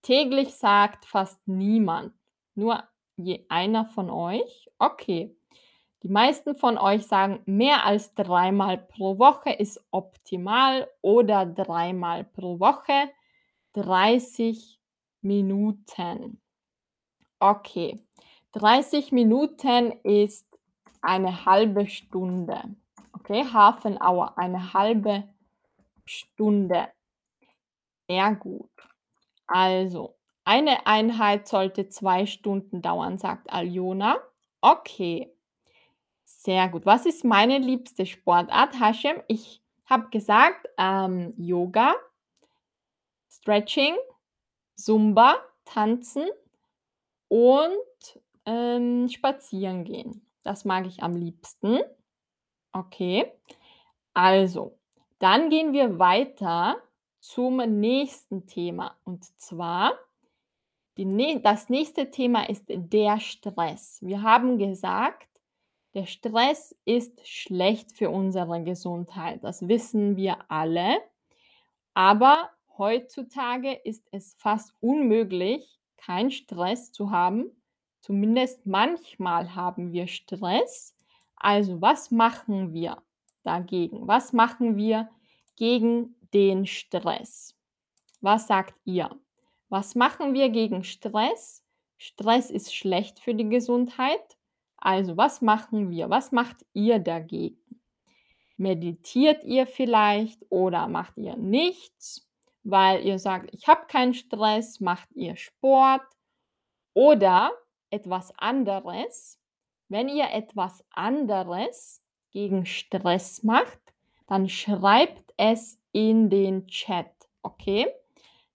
[0.01, 2.13] Täglich sagt fast niemand.
[2.55, 2.83] Nur
[3.15, 4.69] je einer von euch.
[4.77, 5.37] Okay.
[6.03, 12.59] Die meisten von euch sagen, mehr als dreimal pro Woche ist optimal oder dreimal pro
[12.59, 13.09] Woche
[13.71, 14.77] 30
[15.21, 16.41] Minuten.
[17.39, 17.97] Okay.
[18.51, 20.54] 30 Minuten ist
[21.05, 22.75] eine halbe Stunde.
[23.13, 25.23] Okay, Hafenauer, eine halbe
[26.05, 26.87] Stunde.
[28.09, 28.69] Sehr gut.
[29.47, 34.17] Also, eine Einheit sollte 2 Stunden dauern, sagt Aljona.
[34.61, 35.31] Okay.
[36.23, 36.85] Sehr gut.
[36.85, 39.21] Was ist meine liebste Sportart, Hashem?
[39.27, 41.95] Ich habe gesagt, ähm, Yoga,
[43.29, 43.95] Stretching,
[44.75, 45.35] Zumba,
[45.65, 46.27] Tanzen
[47.27, 50.24] und ähm, spazieren gehen.
[50.45, 51.79] Das mag ich am liebsten.
[52.71, 53.31] Okay.
[54.13, 54.77] Also,
[55.19, 56.77] dann gehen wir weiter
[57.19, 58.95] zum nächsten Thema.
[59.03, 59.93] Und zwar,
[60.97, 63.99] die, das nächste Thema ist der Stress.
[64.01, 65.29] Wir haben gesagt,
[65.95, 69.43] der Stress ist schlecht für unsere Gesundheit.
[69.43, 70.97] Das wissen wir alle.
[71.95, 77.49] Aber heutzutage ist es fast unmöglich, keinen Stress zu haben.
[78.05, 80.95] Zumindest manchmal haben wir Stress.
[81.37, 83.01] Also was machen wir
[83.41, 84.07] dagegen?
[84.07, 85.09] Was machen wir
[85.55, 87.57] gegen den Stress?
[88.21, 89.09] Was sagt ihr?
[89.69, 91.63] Was machen wir gegen Stress?
[91.97, 94.37] Stress ist schlecht für die Gesundheit.
[94.77, 96.07] Also was machen wir?
[96.11, 97.57] Was macht ihr dagegen?
[98.55, 102.29] Meditiert ihr vielleicht oder macht ihr nichts,
[102.63, 106.05] weil ihr sagt, ich habe keinen Stress, macht ihr Sport
[106.93, 107.51] oder
[107.89, 109.39] etwas anderes.
[109.87, 113.79] Wenn ihr etwas anderes gegen Stress macht,
[114.27, 117.11] dann schreibt es in den Chat,
[117.43, 117.87] okay?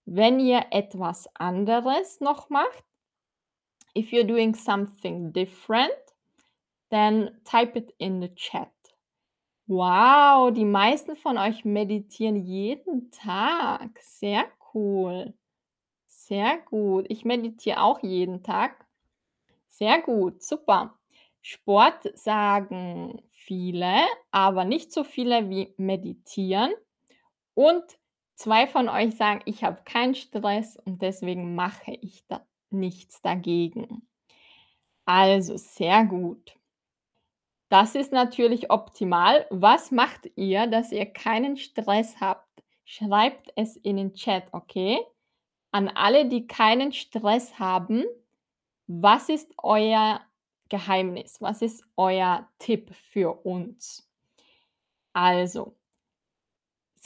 [0.05, 2.85] Wenn ihr etwas anderes noch macht,
[3.95, 5.93] if you're doing something different,
[6.89, 8.69] then type it in the chat.
[9.67, 13.97] Wow, die meisten von euch meditieren jeden Tag.
[14.01, 15.33] Sehr cool.
[16.07, 17.05] Sehr gut.
[17.09, 18.85] Ich meditiere auch jeden Tag.
[19.71, 20.99] Sehr gut, super.
[21.41, 26.71] Sport sagen viele, aber nicht so viele wie meditieren.
[27.55, 27.83] Und
[28.35, 34.07] zwei von euch sagen, ich habe keinen Stress und deswegen mache ich da nichts dagegen.
[35.05, 36.55] Also sehr gut.
[37.69, 39.47] Das ist natürlich optimal.
[39.49, 42.61] Was macht ihr, dass ihr keinen Stress habt?
[42.83, 44.99] Schreibt es in den Chat, okay?
[45.71, 48.03] An alle, die keinen Stress haben,
[48.99, 50.21] was ist euer
[50.69, 51.41] Geheimnis?
[51.41, 54.09] Was ist euer Tipp für uns?
[55.13, 55.77] Also,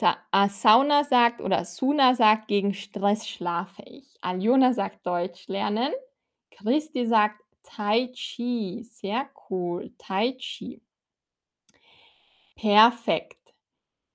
[0.00, 4.16] äh, Sauna sagt oder Suna sagt, gegen Stress schlafe ich.
[4.20, 5.92] Aljona sagt Deutsch lernen.
[6.50, 8.82] Christi sagt Tai Chi.
[8.84, 9.92] Sehr cool.
[9.98, 10.82] Tai Chi.
[12.56, 13.54] Perfekt.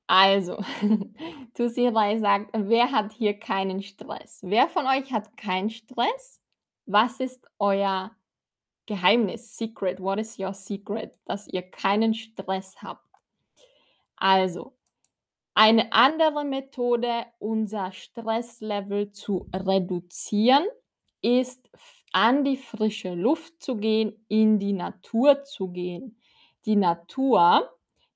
[0.08, 0.58] Also,
[1.54, 4.40] Tusirai sagt, wer hat hier keinen Stress?
[4.44, 6.41] Wer von euch hat keinen Stress?
[6.86, 8.12] Was ist euer
[8.86, 9.58] Geheimnis?
[9.58, 10.00] Secret.
[10.00, 11.14] What is your secret?
[11.26, 13.08] Dass ihr keinen Stress habt.
[14.16, 14.74] Also,
[15.54, 20.66] eine andere Methode, unser Stresslevel zu reduzieren,
[21.22, 21.70] ist
[22.14, 26.18] an die frische Luft zu gehen, in die Natur zu gehen.
[26.66, 27.70] Die Natur,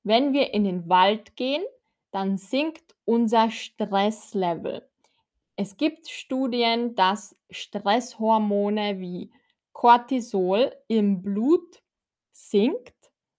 [0.03, 1.63] wenn wir in den Wald gehen,
[2.11, 4.87] dann sinkt unser Stresslevel.
[5.57, 9.31] Es gibt Studien, dass Stresshormone wie
[9.71, 11.81] Cortisol im Blut
[12.31, 12.95] sinkt,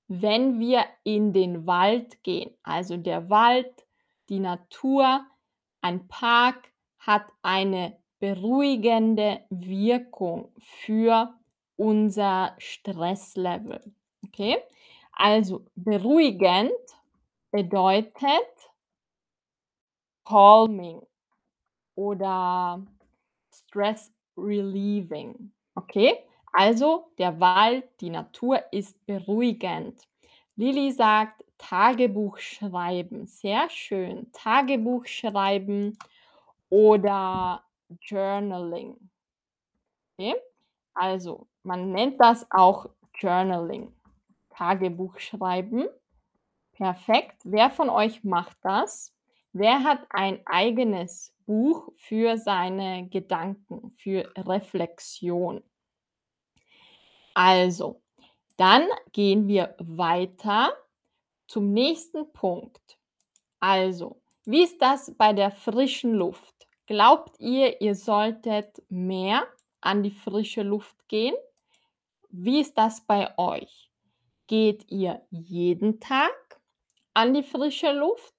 [0.08, 2.56] wenn wir in den Wald gehen.
[2.62, 3.86] Also der Wald,
[4.28, 5.26] die Natur,
[5.82, 11.34] ein Park hat eine beruhigende Wirkung für
[11.76, 13.92] unser Stresslevel.
[14.26, 14.56] Okay?
[15.12, 16.72] Also beruhigend
[17.50, 18.70] bedeutet
[20.24, 21.02] calming
[21.96, 22.86] oder
[23.52, 25.50] stress relieving.
[25.74, 26.18] Okay?
[26.52, 30.00] Also der Wald, die Natur ist beruhigend.
[30.54, 33.26] Lilly sagt Tagebuch schreiben.
[33.26, 34.30] Sehr schön.
[34.32, 35.98] Tagebuch schreiben
[36.70, 37.62] oder
[38.00, 38.96] Journaling.
[40.16, 40.34] Okay?
[40.94, 43.92] Also, man nennt das auch Journaling.
[44.50, 45.88] Tagebuch schreiben.
[46.72, 47.40] Perfekt.
[47.44, 49.12] Wer von euch macht das?
[49.58, 55.62] Wer hat ein eigenes Buch für seine Gedanken, für Reflexion?
[57.32, 58.02] Also,
[58.58, 60.76] dann gehen wir weiter
[61.48, 62.98] zum nächsten Punkt.
[63.58, 66.68] Also, wie ist das bei der frischen Luft?
[66.84, 69.48] Glaubt ihr, ihr solltet mehr
[69.80, 71.34] an die frische Luft gehen?
[72.28, 73.90] Wie ist das bei euch?
[74.48, 76.60] Geht ihr jeden Tag
[77.14, 78.35] an die frische Luft?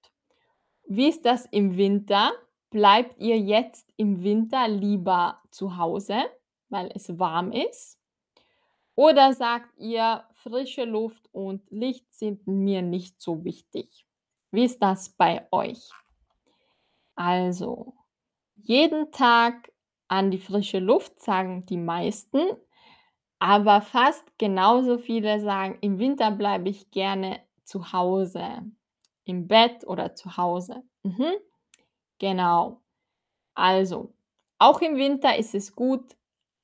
[0.90, 2.32] Wie ist das im Winter?
[2.70, 6.16] Bleibt ihr jetzt im Winter lieber zu Hause,
[6.70, 7.98] weil es warm ist?
[8.94, 14.06] Oder sagt ihr, frische Luft und Licht sind mir nicht so wichtig?
[14.50, 15.90] Wie ist das bei euch?
[17.16, 17.94] Also,
[18.56, 19.70] jeden Tag
[20.08, 22.40] an die frische Luft sagen die meisten,
[23.38, 28.62] aber fast genauso viele sagen, im Winter bleibe ich gerne zu Hause,
[29.28, 30.82] im Bett oder zu Hause.
[31.02, 31.32] Mhm.
[32.18, 32.80] Genau.
[33.54, 34.14] Also,
[34.58, 36.16] auch im Winter ist es gut,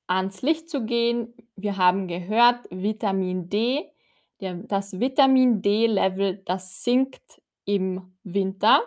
[0.07, 1.33] ans Licht zu gehen.
[1.55, 3.89] Wir haben gehört, Vitamin D,
[4.41, 8.81] der, das Vitamin D-Level, das sinkt im Winter.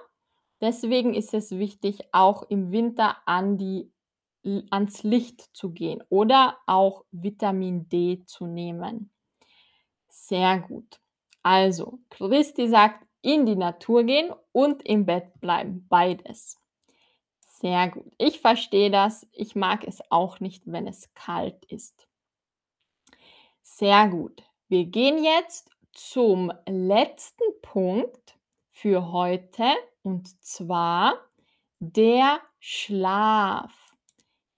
[0.61, 3.93] Deswegen ist es wichtig, auch im Winter an die,
[4.71, 9.11] ans Licht zu gehen oder auch Vitamin D zu nehmen.
[10.09, 11.01] Sehr gut.
[11.43, 16.57] Also, Christi sagt, in die Natur gehen und im Bett bleiben, beides.
[17.61, 18.13] Sehr gut.
[18.19, 19.27] Ich verstehe das.
[19.33, 22.07] Ich mag es auch nicht, wenn es kalt ist.
[23.63, 24.43] Sehr gut.
[24.69, 28.39] Wir gehen jetzt zum letzten Punkt
[28.71, 29.65] für heute
[30.03, 31.15] und zwar
[31.81, 33.73] der Schlaf.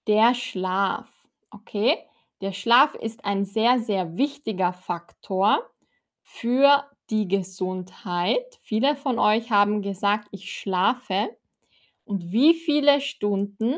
[0.05, 1.09] Der Schlaf.
[1.49, 1.97] Okay?
[2.41, 5.67] Der Schlaf ist ein sehr, sehr wichtiger Faktor
[6.21, 8.57] für die Gesundheit.
[8.61, 11.35] Viele von euch haben gesagt, ich schlafe.
[12.05, 13.77] Und wie viele Stunden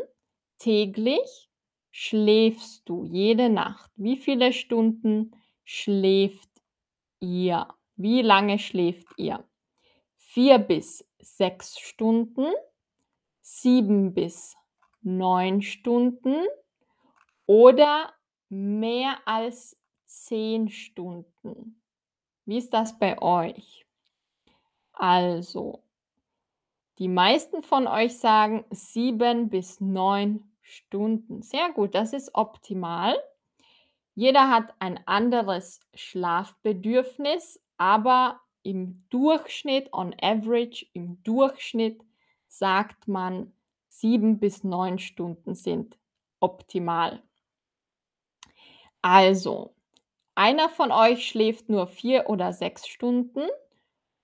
[0.59, 1.49] täglich
[1.91, 3.91] schläfst du jede Nacht?
[3.95, 6.49] Wie viele Stunden schläft
[7.19, 7.67] ihr?
[7.95, 9.43] Wie lange schläft ihr?
[10.17, 12.47] Vier bis sechs Stunden,
[13.41, 14.55] sieben bis
[15.01, 16.36] neun Stunden
[17.45, 18.13] oder
[18.49, 21.82] mehr als zehn Stunden.
[22.45, 23.85] Wie ist das bei euch?
[24.93, 25.81] Also,
[26.99, 31.41] die meisten von euch sagen sieben bis neun Stunden.
[31.41, 33.15] Sehr gut, das ist optimal.
[34.15, 42.03] Jeder hat ein anderes Schlafbedürfnis, aber im Durchschnitt, on average, im Durchschnitt
[42.47, 43.53] sagt man,
[43.89, 45.97] sieben bis neun Stunden sind
[46.39, 47.23] optimal.
[49.01, 49.73] Also,
[50.36, 53.47] einer von euch schläft nur vier oder sechs Stunden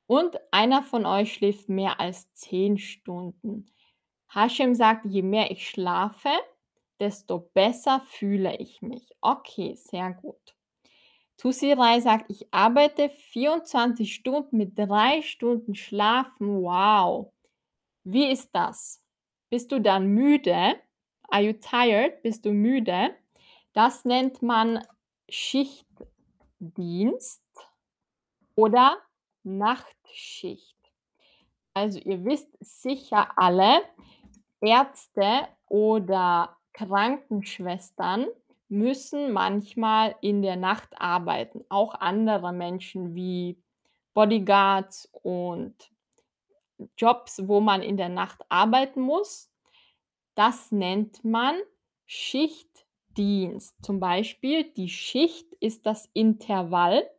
[0.07, 3.71] und einer von euch schläft mehr als 10 Stunden.
[4.29, 6.31] Hashem sagt, je mehr ich schlafe,
[6.99, 9.11] desto besser fühle ich mich.
[9.21, 10.55] Okay, sehr gut.
[11.37, 16.61] Tusirai sagt, ich arbeite 24 Stunden mit 3 Stunden Schlafen.
[16.61, 17.31] Wow.
[18.03, 19.03] Wie ist das?
[19.49, 20.75] Bist du dann müde?
[21.29, 22.21] Are you tired?
[22.23, 23.15] Bist du müde?
[23.73, 24.85] Das nennt man
[25.29, 27.43] Schichtdienst
[28.55, 28.97] oder
[29.43, 30.77] Nachtschicht.
[31.73, 33.81] Also ihr wisst sicher alle,
[34.61, 38.27] Ärzte oder Krankenschwestern
[38.67, 41.63] müssen manchmal in der Nacht arbeiten.
[41.69, 43.57] Auch andere Menschen wie
[44.13, 45.75] Bodyguards und
[46.97, 49.49] Jobs, wo man in der Nacht arbeiten muss.
[50.35, 51.59] Das nennt man
[52.05, 52.88] Schichtdienst.
[53.81, 57.09] Zum Beispiel die Schicht ist das Intervall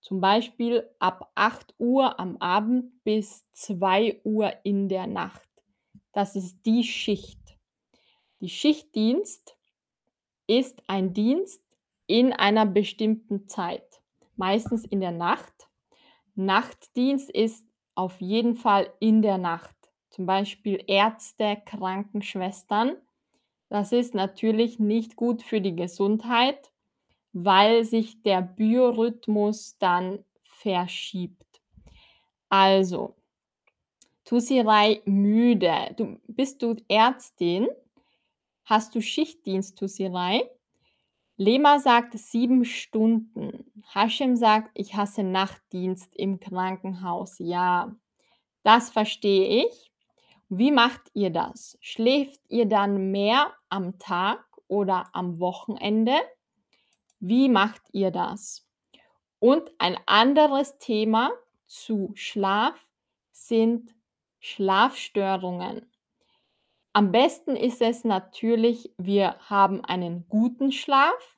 [0.00, 5.48] zum Beispiel ab 8 Uhr am Abend bis 2 Uhr in der Nacht.
[6.12, 7.56] Das ist die Schicht.
[8.40, 9.56] Die Schichtdienst
[10.46, 11.62] ist ein Dienst
[12.06, 14.02] in einer bestimmten Zeit,
[14.36, 15.70] meistens in der Nacht.
[16.34, 19.76] Nachtdienst ist auf jeden Fall in der Nacht.
[20.10, 22.96] Zum Beispiel Ärzte, Krankenschwestern.
[23.68, 26.70] Das ist natürlich nicht gut für die Gesundheit
[27.34, 31.60] weil sich der Biorhythmus dann verschiebt.
[32.48, 33.16] Also,
[34.24, 35.94] Tusirai müde.
[35.96, 37.68] Du, bist du Ärztin?
[38.64, 40.48] Hast du Schichtdienst, Tusirai?
[41.36, 43.64] Lema sagt 7 Stunden.
[43.92, 47.94] Haschim sagt: „Ich hasse Nachtdienst im Krankenhaus.“ Ja,
[48.62, 49.93] das verstehe ich.
[50.56, 51.76] Wie macht ihr das?
[51.80, 56.14] Schläft ihr dann mehr am Tag oder am Wochenende?
[57.18, 58.64] Wie macht ihr das?
[59.40, 61.32] Und ein anderes Thema
[61.66, 62.88] zu Schlaf
[63.32, 63.96] sind
[64.38, 65.90] Schlafstörungen.
[66.92, 71.36] Am besten ist es natürlich, wir haben einen guten Schlaf,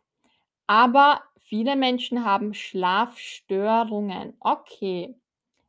[0.66, 4.36] aber viele Menschen haben Schlafstörungen.
[4.40, 5.18] Okay,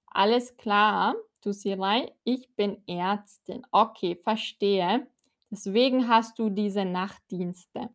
[0.08, 1.16] alles klar,
[1.48, 3.66] Tusirei, ich bin Ärztin.
[3.72, 5.08] Okay, verstehe.
[5.50, 7.90] Deswegen hast du diese Nachtdienste.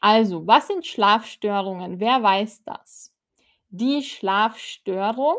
[0.00, 1.98] Also, was sind Schlafstörungen?
[1.98, 3.10] Wer weiß das?
[3.70, 5.36] Die Schlafstörung,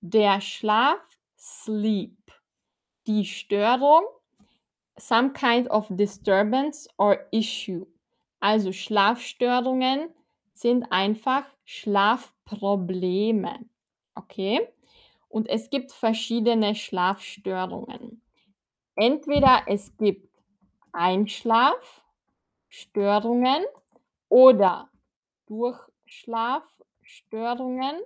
[0.00, 1.00] der Schlaf,
[1.36, 2.16] Sleep.
[3.08, 4.04] Die Störung,
[4.96, 7.84] some kind of disturbance or issue.
[8.38, 10.08] Also Schlafstörungen
[10.52, 13.58] sind einfach Schlafprobleme.
[14.14, 14.68] Okay?
[15.34, 18.22] Und es gibt verschiedene Schlafstörungen.
[18.94, 20.32] Entweder es gibt
[20.92, 23.64] Einschlafstörungen
[24.28, 24.88] oder
[25.46, 28.00] Durchschlafstörungen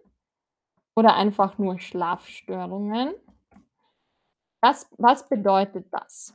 [0.97, 3.13] oder einfach nur Schlafstörungen.
[4.63, 6.35] Das was bedeutet das?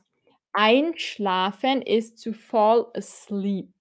[0.52, 3.74] Einschlafen ist to fall asleep.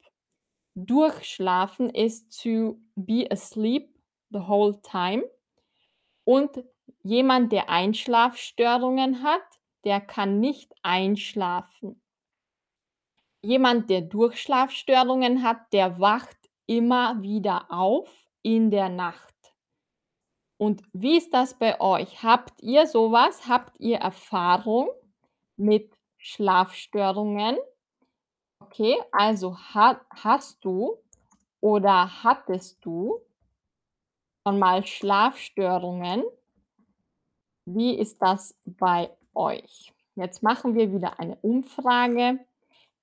[0.75, 3.95] Durchschlafen ist to be asleep
[4.31, 5.23] the whole time.
[6.25, 6.65] Und
[7.03, 9.43] jemand, der Einschlafstörungen hat,
[9.85, 12.01] der kann nicht einschlafen.
[13.43, 16.37] Jemand, der Durchschlafstörungen hat, der wacht
[16.67, 18.09] immer wieder auf
[18.43, 19.35] in der Nacht.
[20.59, 22.23] Und wie ist das bei euch?
[22.23, 23.49] Habt ihr sowas?
[23.49, 24.91] Habt ihr Erfahrung
[25.57, 27.59] mit Schlafstörungen?
[28.61, 30.97] Okay, also ha hast du
[31.61, 33.19] oder hattest du
[34.47, 36.23] schon mal Schlafstörungen?
[37.65, 39.93] Wie ist das bei euch?
[40.15, 42.41] Jetzt machen wir wieder eine Umfrage.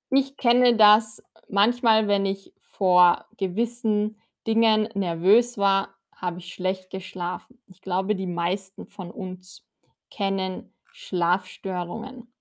[0.09, 7.61] Ich kenne das manchmal, wenn ich vor gewissen Dingen nervös war, habe ich schlecht geschlafen.
[7.67, 9.65] Ich glaube, die meisten von uns
[10.09, 12.33] kennen Schlafstörungen.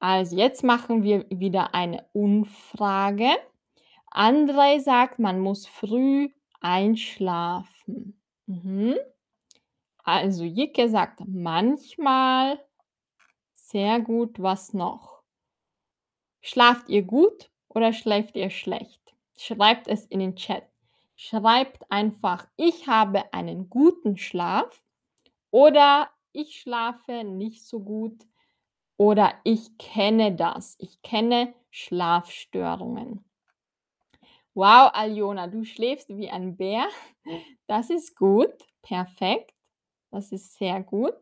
[0.00, 3.30] Also, jetzt machen wir wieder eine Umfrage.
[4.10, 6.28] Andrei sagt, man muss früh
[6.60, 8.20] einschlafen.
[8.46, 8.96] Mhm.
[10.08, 12.58] Also, Jicke sagt manchmal.
[13.54, 15.22] Sehr gut, was noch?
[16.40, 19.14] Schlaft ihr gut oder schläft ihr schlecht?
[19.36, 20.64] Schreibt es in den Chat.
[21.14, 24.82] Schreibt einfach: „Ich habe einen guten Schlaf“
[25.50, 28.26] oder „Ich schlafe nicht so gut“
[28.98, 30.76] oder „Ich kenne das.
[30.80, 33.24] Ich kenne Schlafstörungen.“
[34.54, 36.88] Wow, Aljona, du schläfst wie ein Bär.
[37.66, 38.52] Das ist gut,
[38.82, 39.52] perfekt.
[40.12, 41.14] Das ist sehr gut.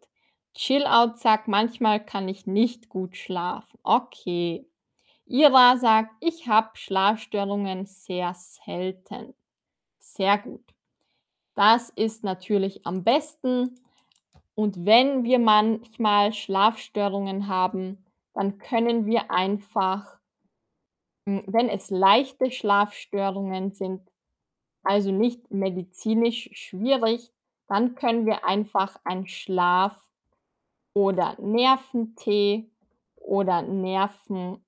[0.55, 4.66] Chill-Out sagt: „Manchmal kann ich nicht gut schlafen.“ Okay.
[5.26, 9.34] Ira sagt: „Ich habe Schlafstörungen sehr selten.“
[9.99, 10.64] Sehr gut.
[11.57, 13.80] Das ist natürlich am besten.
[14.55, 20.18] Und wenn wir manchmal Schlafstörungen haben, dann können wir einfach
[21.26, 24.01] hm, wenn es leichte Schlafstörungen sind,
[24.84, 27.32] also nicht medizinisch schwierig,
[27.68, 29.96] dann können wir einfach ein Schlaf
[30.94, 32.70] oder Nerventee
[33.16, 34.62] oder Nervenkapseln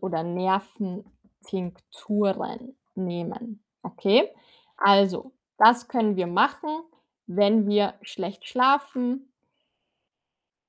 [0.00, 3.62] oder Nerventinkturen nehmen.
[3.82, 4.28] Okay?
[4.76, 6.82] Also, das können wir machen,
[7.26, 9.30] wenn wir schlecht schlafen.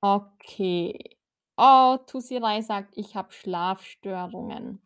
[0.04, 1.16] Okay.
[1.56, 4.80] Oh, Tusirei sagt: „Ich habe Schlafstörungen.“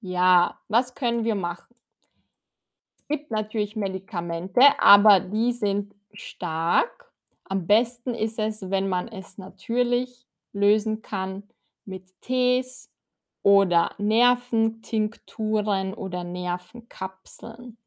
[0.00, 1.74] Ja, was können wir machen?
[3.10, 7.10] Es gibt natürlich Medikamente, aber die sind stark.
[7.44, 11.42] Am besten ist es, wenn man es natürlich lösen kann
[11.86, 12.90] mit Tees
[13.42, 17.78] oder Nerventinkturen oder Nervenkapseln.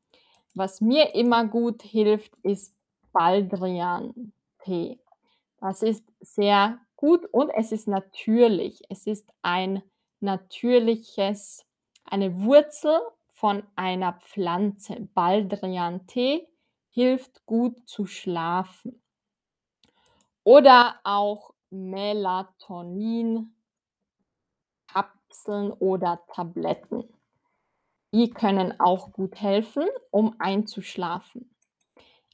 [0.55, 2.73] Was mir immer gut hilft, ist
[3.13, 4.97] Baldrian-Tee.
[5.59, 8.81] Das ist sehr gut und es ist natürlich.
[8.89, 9.83] Es ist ein
[10.19, 11.63] natürliches
[12.05, 12.99] eine Wurzel
[13.41, 15.09] von einer Pflanze.
[15.15, 16.47] Baldrian-Tee
[16.91, 19.01] hilft gut zu schlafen.
[20.43, 23.55] Oder auch Melatonin
[24.85, 27.03] Kapseln oder Tabletten.
[28.13, 31.55] Die können auch gut helfen, um einzuschlafen.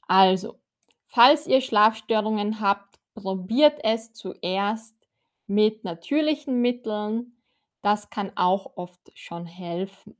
[0.08, 0.60] Also,
[1.06, 4.94] falls ihr Schlafstörungen habt, probiert es zuerst
[5.46, 7.40] mit natürlichen Mitteln.
[7.80, 10.14] Das kann auch oft schon helfen.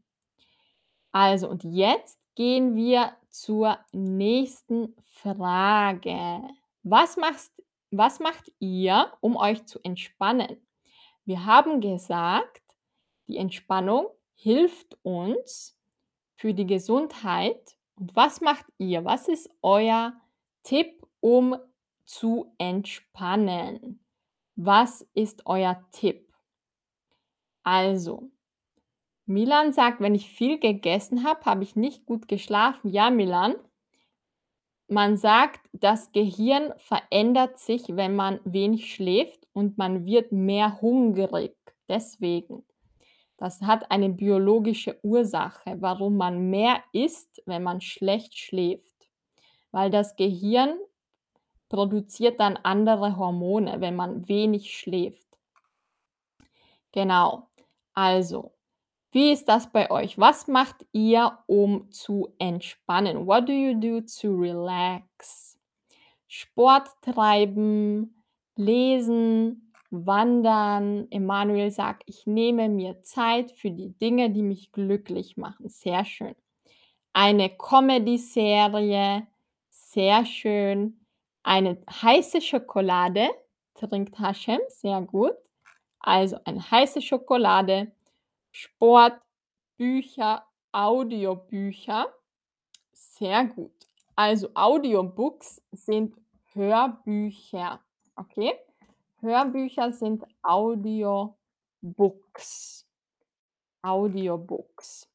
[1.13, 6.41] Also, und jetzt gehen wir zur nächsten Frage.
[6.83, 7.53] Was machst
[7.91, 10.61] was macht ihr, um euch zu entspannen?
[11.25, 12.63] Wir haben gesagt,
[13.29, 15.79] die Entspannung hilft uns
[16.37, 17.77] für die Gesundheit.
[17.97, 19.05] Und was macht ihr?
[19.05, 20.13] Was ist euer
[20.63, 21.57] Tipp, um
[22.05, 24.01] zu entspannen?
[24.57, 26.33] Was ist euer Tipp?
[27.63, 28.31] Also,
[29.29, 33.55] Milan sagt: „Wenn ich viel gegessen habe, habe ich nicht gut geschlafen.“ Ja, Milan
[34.91, 41.55] man sagt, das Gehirn verändert sich, wenn man wenig schläft und man wird mehr hungrig.
[41.89, 42.64] Deswegen.
[43.39, 49.09] Das hat eine biologische Ursache, warum man mehr isst, wenn man schlecht schläft.
[49.72, 50.79] Weil das Gehirn
[51.68, 55.26] produziert dann andere Hormone, wenn man wenig schläft.
[56.93, 57.49] Genau.
[57.95, 58.53] Also,
[59.13, 60.19] wie ist das bei euch?
[60.19, 63.27] Was macht ihr, um zu entspannen?
[63.27, 65.59] What do you do to relax?
[66.29, 68.23] Sport treiben,
[68.57, 71.07] lesen, wandern.
[71.11, 76.35] Emanuel sagt: „Ich nehme mir Zeit für die Dinge, die mich glücklich machen.“ Sehr schön.
[77.13, 79.27] Eine Comedy-Serie,
[79.71, 81.01] sehr schön.
[81.43, 83.29] Eine heiße Schokolade
[83.75, 85.35] trinkt Haschem, sehr gut.
[86.01, 87.93] Also, eine heiße Schokolade,
[88.59, 89.23] Sport,
[89.77, 92.13] Bücher, Audiobücher.
[92.93, 93.87] Sehr gut.
[94.17, 96.17] Also, Audiobooks sind
[96.55, 97.81] Hörbücher,
[98.17, 98.55] okay?
[99.21, 101.37] Hörbücher sind Audiobooks.
[103.83, 105.09] Audiobooks.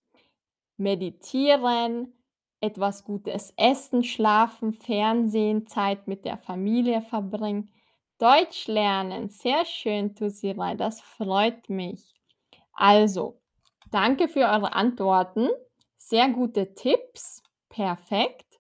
[0.78, 2.14] Meditieren,
[2.62, 7.74] etwas Gutes essen, schlafen, Fernsehen, Zeit mit der Familie verbringen,
[8.20, 9.28] Deutsch lernen.
[9.28, 12.22] Sehr schön, Tusirai, das freut mich.
[12.74, 13.39] Also,
[13.91, 15.49] danke für eure Antworten.
[15.97, 17.41] Sehr gute Tipps.
[17.69, 18.59] Perfekt.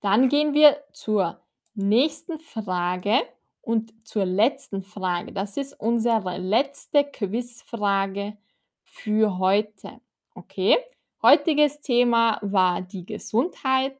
[0.00, 1.40] Dann gehen wir zur
[1.74, 3.20] nächsten Frage
[3.62, 5.32] und zur letzten Frage.
[5.32, 8.36] Das ist unsere letzte Quizfrage
[8.82, 10.00] für heute.
[10.34, 10.78] Okay?
[11.22, 13.96] Heutiges Thema war die Gesundheit.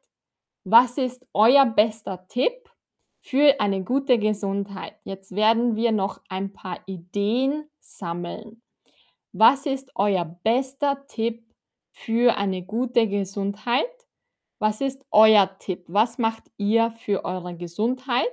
[0.65, 2.71] Was ist euer bester Tipp
[3.21, 4.95] für eine gute Gesundheit?
[5.05, 8.63] Jetzt werden wir noch ein paar Ideen sammeln.
[9.33, 11.45] Was ist euer bester Tipp
[11.93, 13.87] für eine gute Gesundheit?
[14.59, 15.85] Was ist euer Tipp?
[15.87, 18.27] Was macht ihr für eure Gesundheit?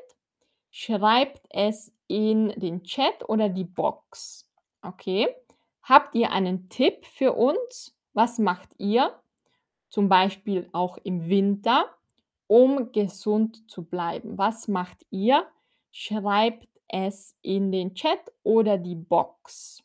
[0.71, 4.49] Schreibt es in den Chat oder die Box.
[4.81, 5.27] Okay?
[5.83, 7.95] Habt ihr einen Tipp für uns?
[8.13, 9.13] Was macht ihr?
[9.89, 11.85] Zum Beispiel auch im Winter,
[12.47, 14.37] um gesund zu bleiben.
[14.39, 15.45] Was macht ihr?
[15.91, 19.83] Schreibt es in den Chat oder die Box.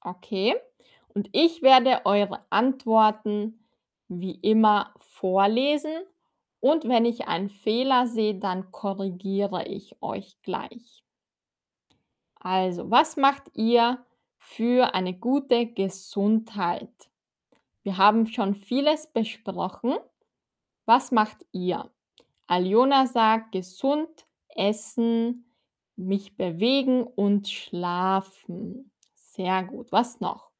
[0.00, 0.56] Okay?
[1.14, 3.64] Und ich werde eure Antworten
[4.08, 5.92] wie immer vorlesen
[6.60, 11.02] und wenn ich einen Fehler sehe, dann korrigiere ich euch gleich.
[12.34, 14.04] Also, was macht ihr
[14.38, 17.10] für eine gute Gesundheit?
[17.82, 19.96] Wir haben schon vieles besprochen.
[20.84, 21.90] Was macht ihr?
[22.46, 25.46] Aljona sagt gesund essen,
[25.96, 28.90] mich bewegen und schlafen.
[29.40, 29.90] Sehr gut.
[29.90, 30.50] Was noch?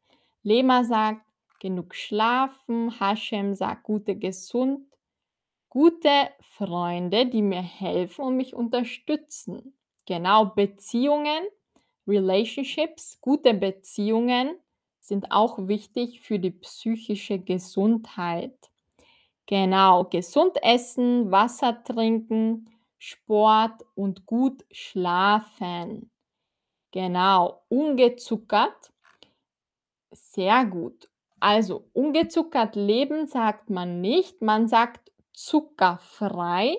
[0.42, 1.26] Lema sagt
[1.58, 2.98] genug schlafen.
[2.98, 4.86] Hashem sagt gute gesund.
[5.68, 9.74] Gute Freunde, die mir helfen und mich unterstützen.
[10.06, 11.42] Genau, Beziehungen,
[12.08, 14.56] Relationships, gute Beziehungen
[14.98, 18.56] sind auch wichtig für die psychische Gesundheit.
[19.44, 26.09] Genau, gesund essen, Wasser trinken, Sport und gut schlafen.
[26.93, 28.93] Genau, ungezuckert.
[30.12, 31.09] Sehr gut.
[31.38, 36.76] Also, ungezuckert leben sagt man nicht, man sagt zuckerfrei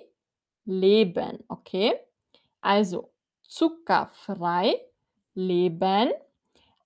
[0.66, 1.94] leben, okay?
[2.60, 3.12] Also,
[3.44, 4.80] zuckerfrei
[5.34, 6.12] leben.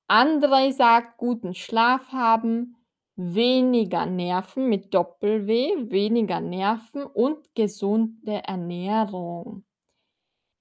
[0.07, 2.77] Andre sagt guten Schlaf haben,
[3.15, 9.63] weniger Nerven mit Doppel-W, weniger Nerven und gesunde Ernährung.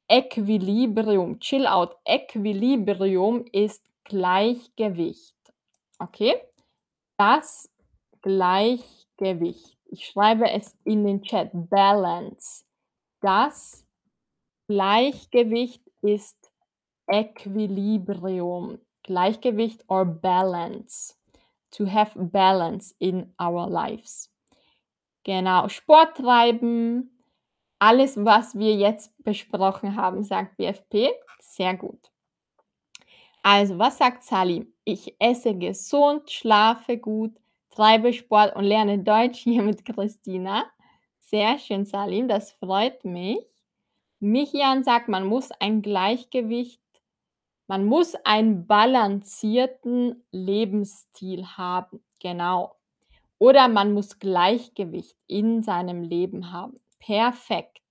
[0.09, 1.96] Equilibrium, Chill out.
[2.05, 5.36] Equilibrium ist Gleichgewicht.
[5.98, 6.34] Okay?
[7.16, 7.70] Das
[8.20, 9.78] Gleichgewicht.
[9.86, 11.50] Ich schreibe es in den Chat.
[11.52, 12.64] Balance.
[13.20, 13.86] Das
[14.68, 16.50] Gleichgewicht ist
[17.07, 18.78] Equilibrium.
[19.02, 21.14] Gleichgewicht or balance.
[21.72, 24.30] To have balance in our lives.
[25.24, 27.14] Genau, Sport treiben.
[27.79, 31.11] Alles, was wir jetzt besprochen haben, sagt BFP.
[31.41, 32.11] Sehr gut.
[33.43, 34.72] Also, was sagt Salim?
[34.85, 37.33] Ich esse gesund, schlafe gut,
[37.70, 40.64] treibe Sport und lerne Deutsch hier mit Christina.
[41.20, 43.45] Sehr schön, Salim, das freut mich.
[44.20, 46.81] Michian sagt, man muss ein Gleichgewicht
[47.66, 52.05] man muss einen balancierten Lebensstil haben.
[52.20, 52.77] Genau.
[53.39, 56.79] Oder man muss Gleichgewicht in seinem Leben haben.
[57.05, 57.82] Perfekt.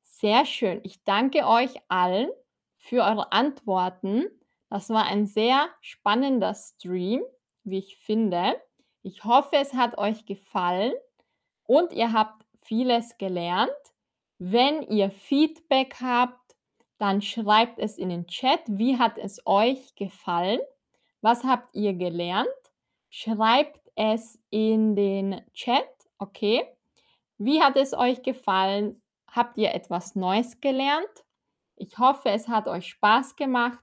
[0.00, 0.80] Sehr schön.
[0.82, 2.30] Ich danke euch allen
[2.78, 4.28] für eure Antworten.
[4.70, 7.22] Das war ein sehr spannender Stream,
[7.64, 8.58] wie ich finde.
[9.02, 10.94] Ich hoffe, es hat euch gefallen
[11.66, 13.70] und ihr habt vieles gelernt.
[14.38, 16.56] Wenn ihr Feedback habt,
[16.96, 18.62] dann schreibt es in den Chat.
[18.66, 20.60] Wie hat es euch gefallen?
[21.20, 22.48] Was habt ihr gelernt?
[23.10, 26.64] Schreibt es in den Chat, okay?
[27.42, 29.00] Wie hat es euch gefallen?
[29.26, 31.24] Habt ihr etwas Neues gelernt?
[31.74, 33.82] Ich hoffe, es hat euch Spaß gemacht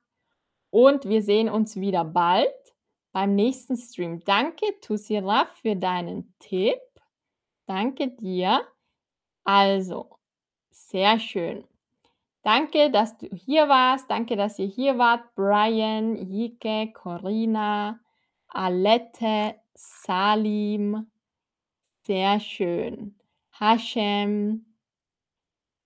[0.69, 2.53] und wir sehen uns wieder bald
[3.13, 4.19] beim nächsten Stream.
[4.25, 6.77] Danke, Tusira, für deinen Tipp.
[7.65, 8.61] Danke dir.
[9.43, 10.19] Also,
[10.69, 11.63] sehr schön.
[12.43, 14.07] Danke, dass du hier warst.
[14.11, 15.33] Danke, dass ihr hier wart.
[15.33, 17.99] Brian, Jike, Corina,
[18.49, 21.09] Alette, Salim.
[22.03, 23.16] Sehr schön.
[23.59, 24.65] Hashem.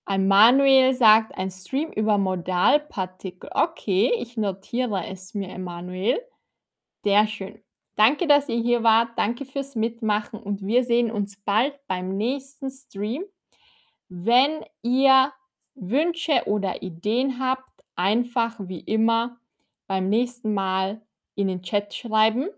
[0.06, 3.50] Emanuel sagt, ein Stream über Modalpartikel.
[3.54, 6.20] Okay, ich notiere es mir, Emanuel.
[7.04, 7.62] Sehr schön.
[7.94, 9.10] Danke, dass ihr hier wart.
[9.16, 13.24] Danke fürs Mitmachen und wir sehen uns bald beim nächsten Stream.
[14.08, 15.32] Wenn ihr
[15.74, 19.38] Wünsche oder Ideen habt, einfach wie immer
[19.86, 21.00] beim nächsten Mal
[21.34, 22.48] in den Chat schreiben.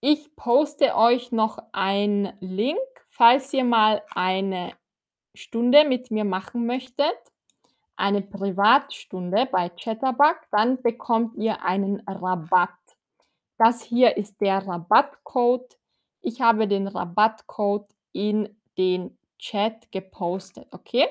[0.00, 2.78] Ich poste euch noch einen Link,
[3.14, 4.72] falls ihr mal eine
[5.34, 7.16] Stunde mit mir machen möchtet,
[7.96, 12.70] eine Privatstunde bei Chatterbug, dann bekommt ihr einen Rabatt.
[13.56, 15.78] Das hier ist der Rabattcode.
[16.22, 21.06] Ich habe den Rabattcode in den Chat gepostet, okay?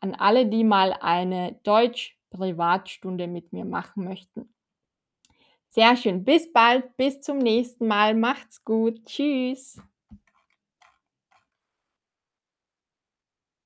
[0.00, 4.52] An alle, die mal eine Deutsch-Privatstunde mit mir machen möchten.
[5.70, 6.24] Sehr schön.
[6.24, 8.14] Bis bald, bis zum nächsten Mal.
[8.14, 9.04] Macht's gut.
[9.04, 9.80] Tschüss.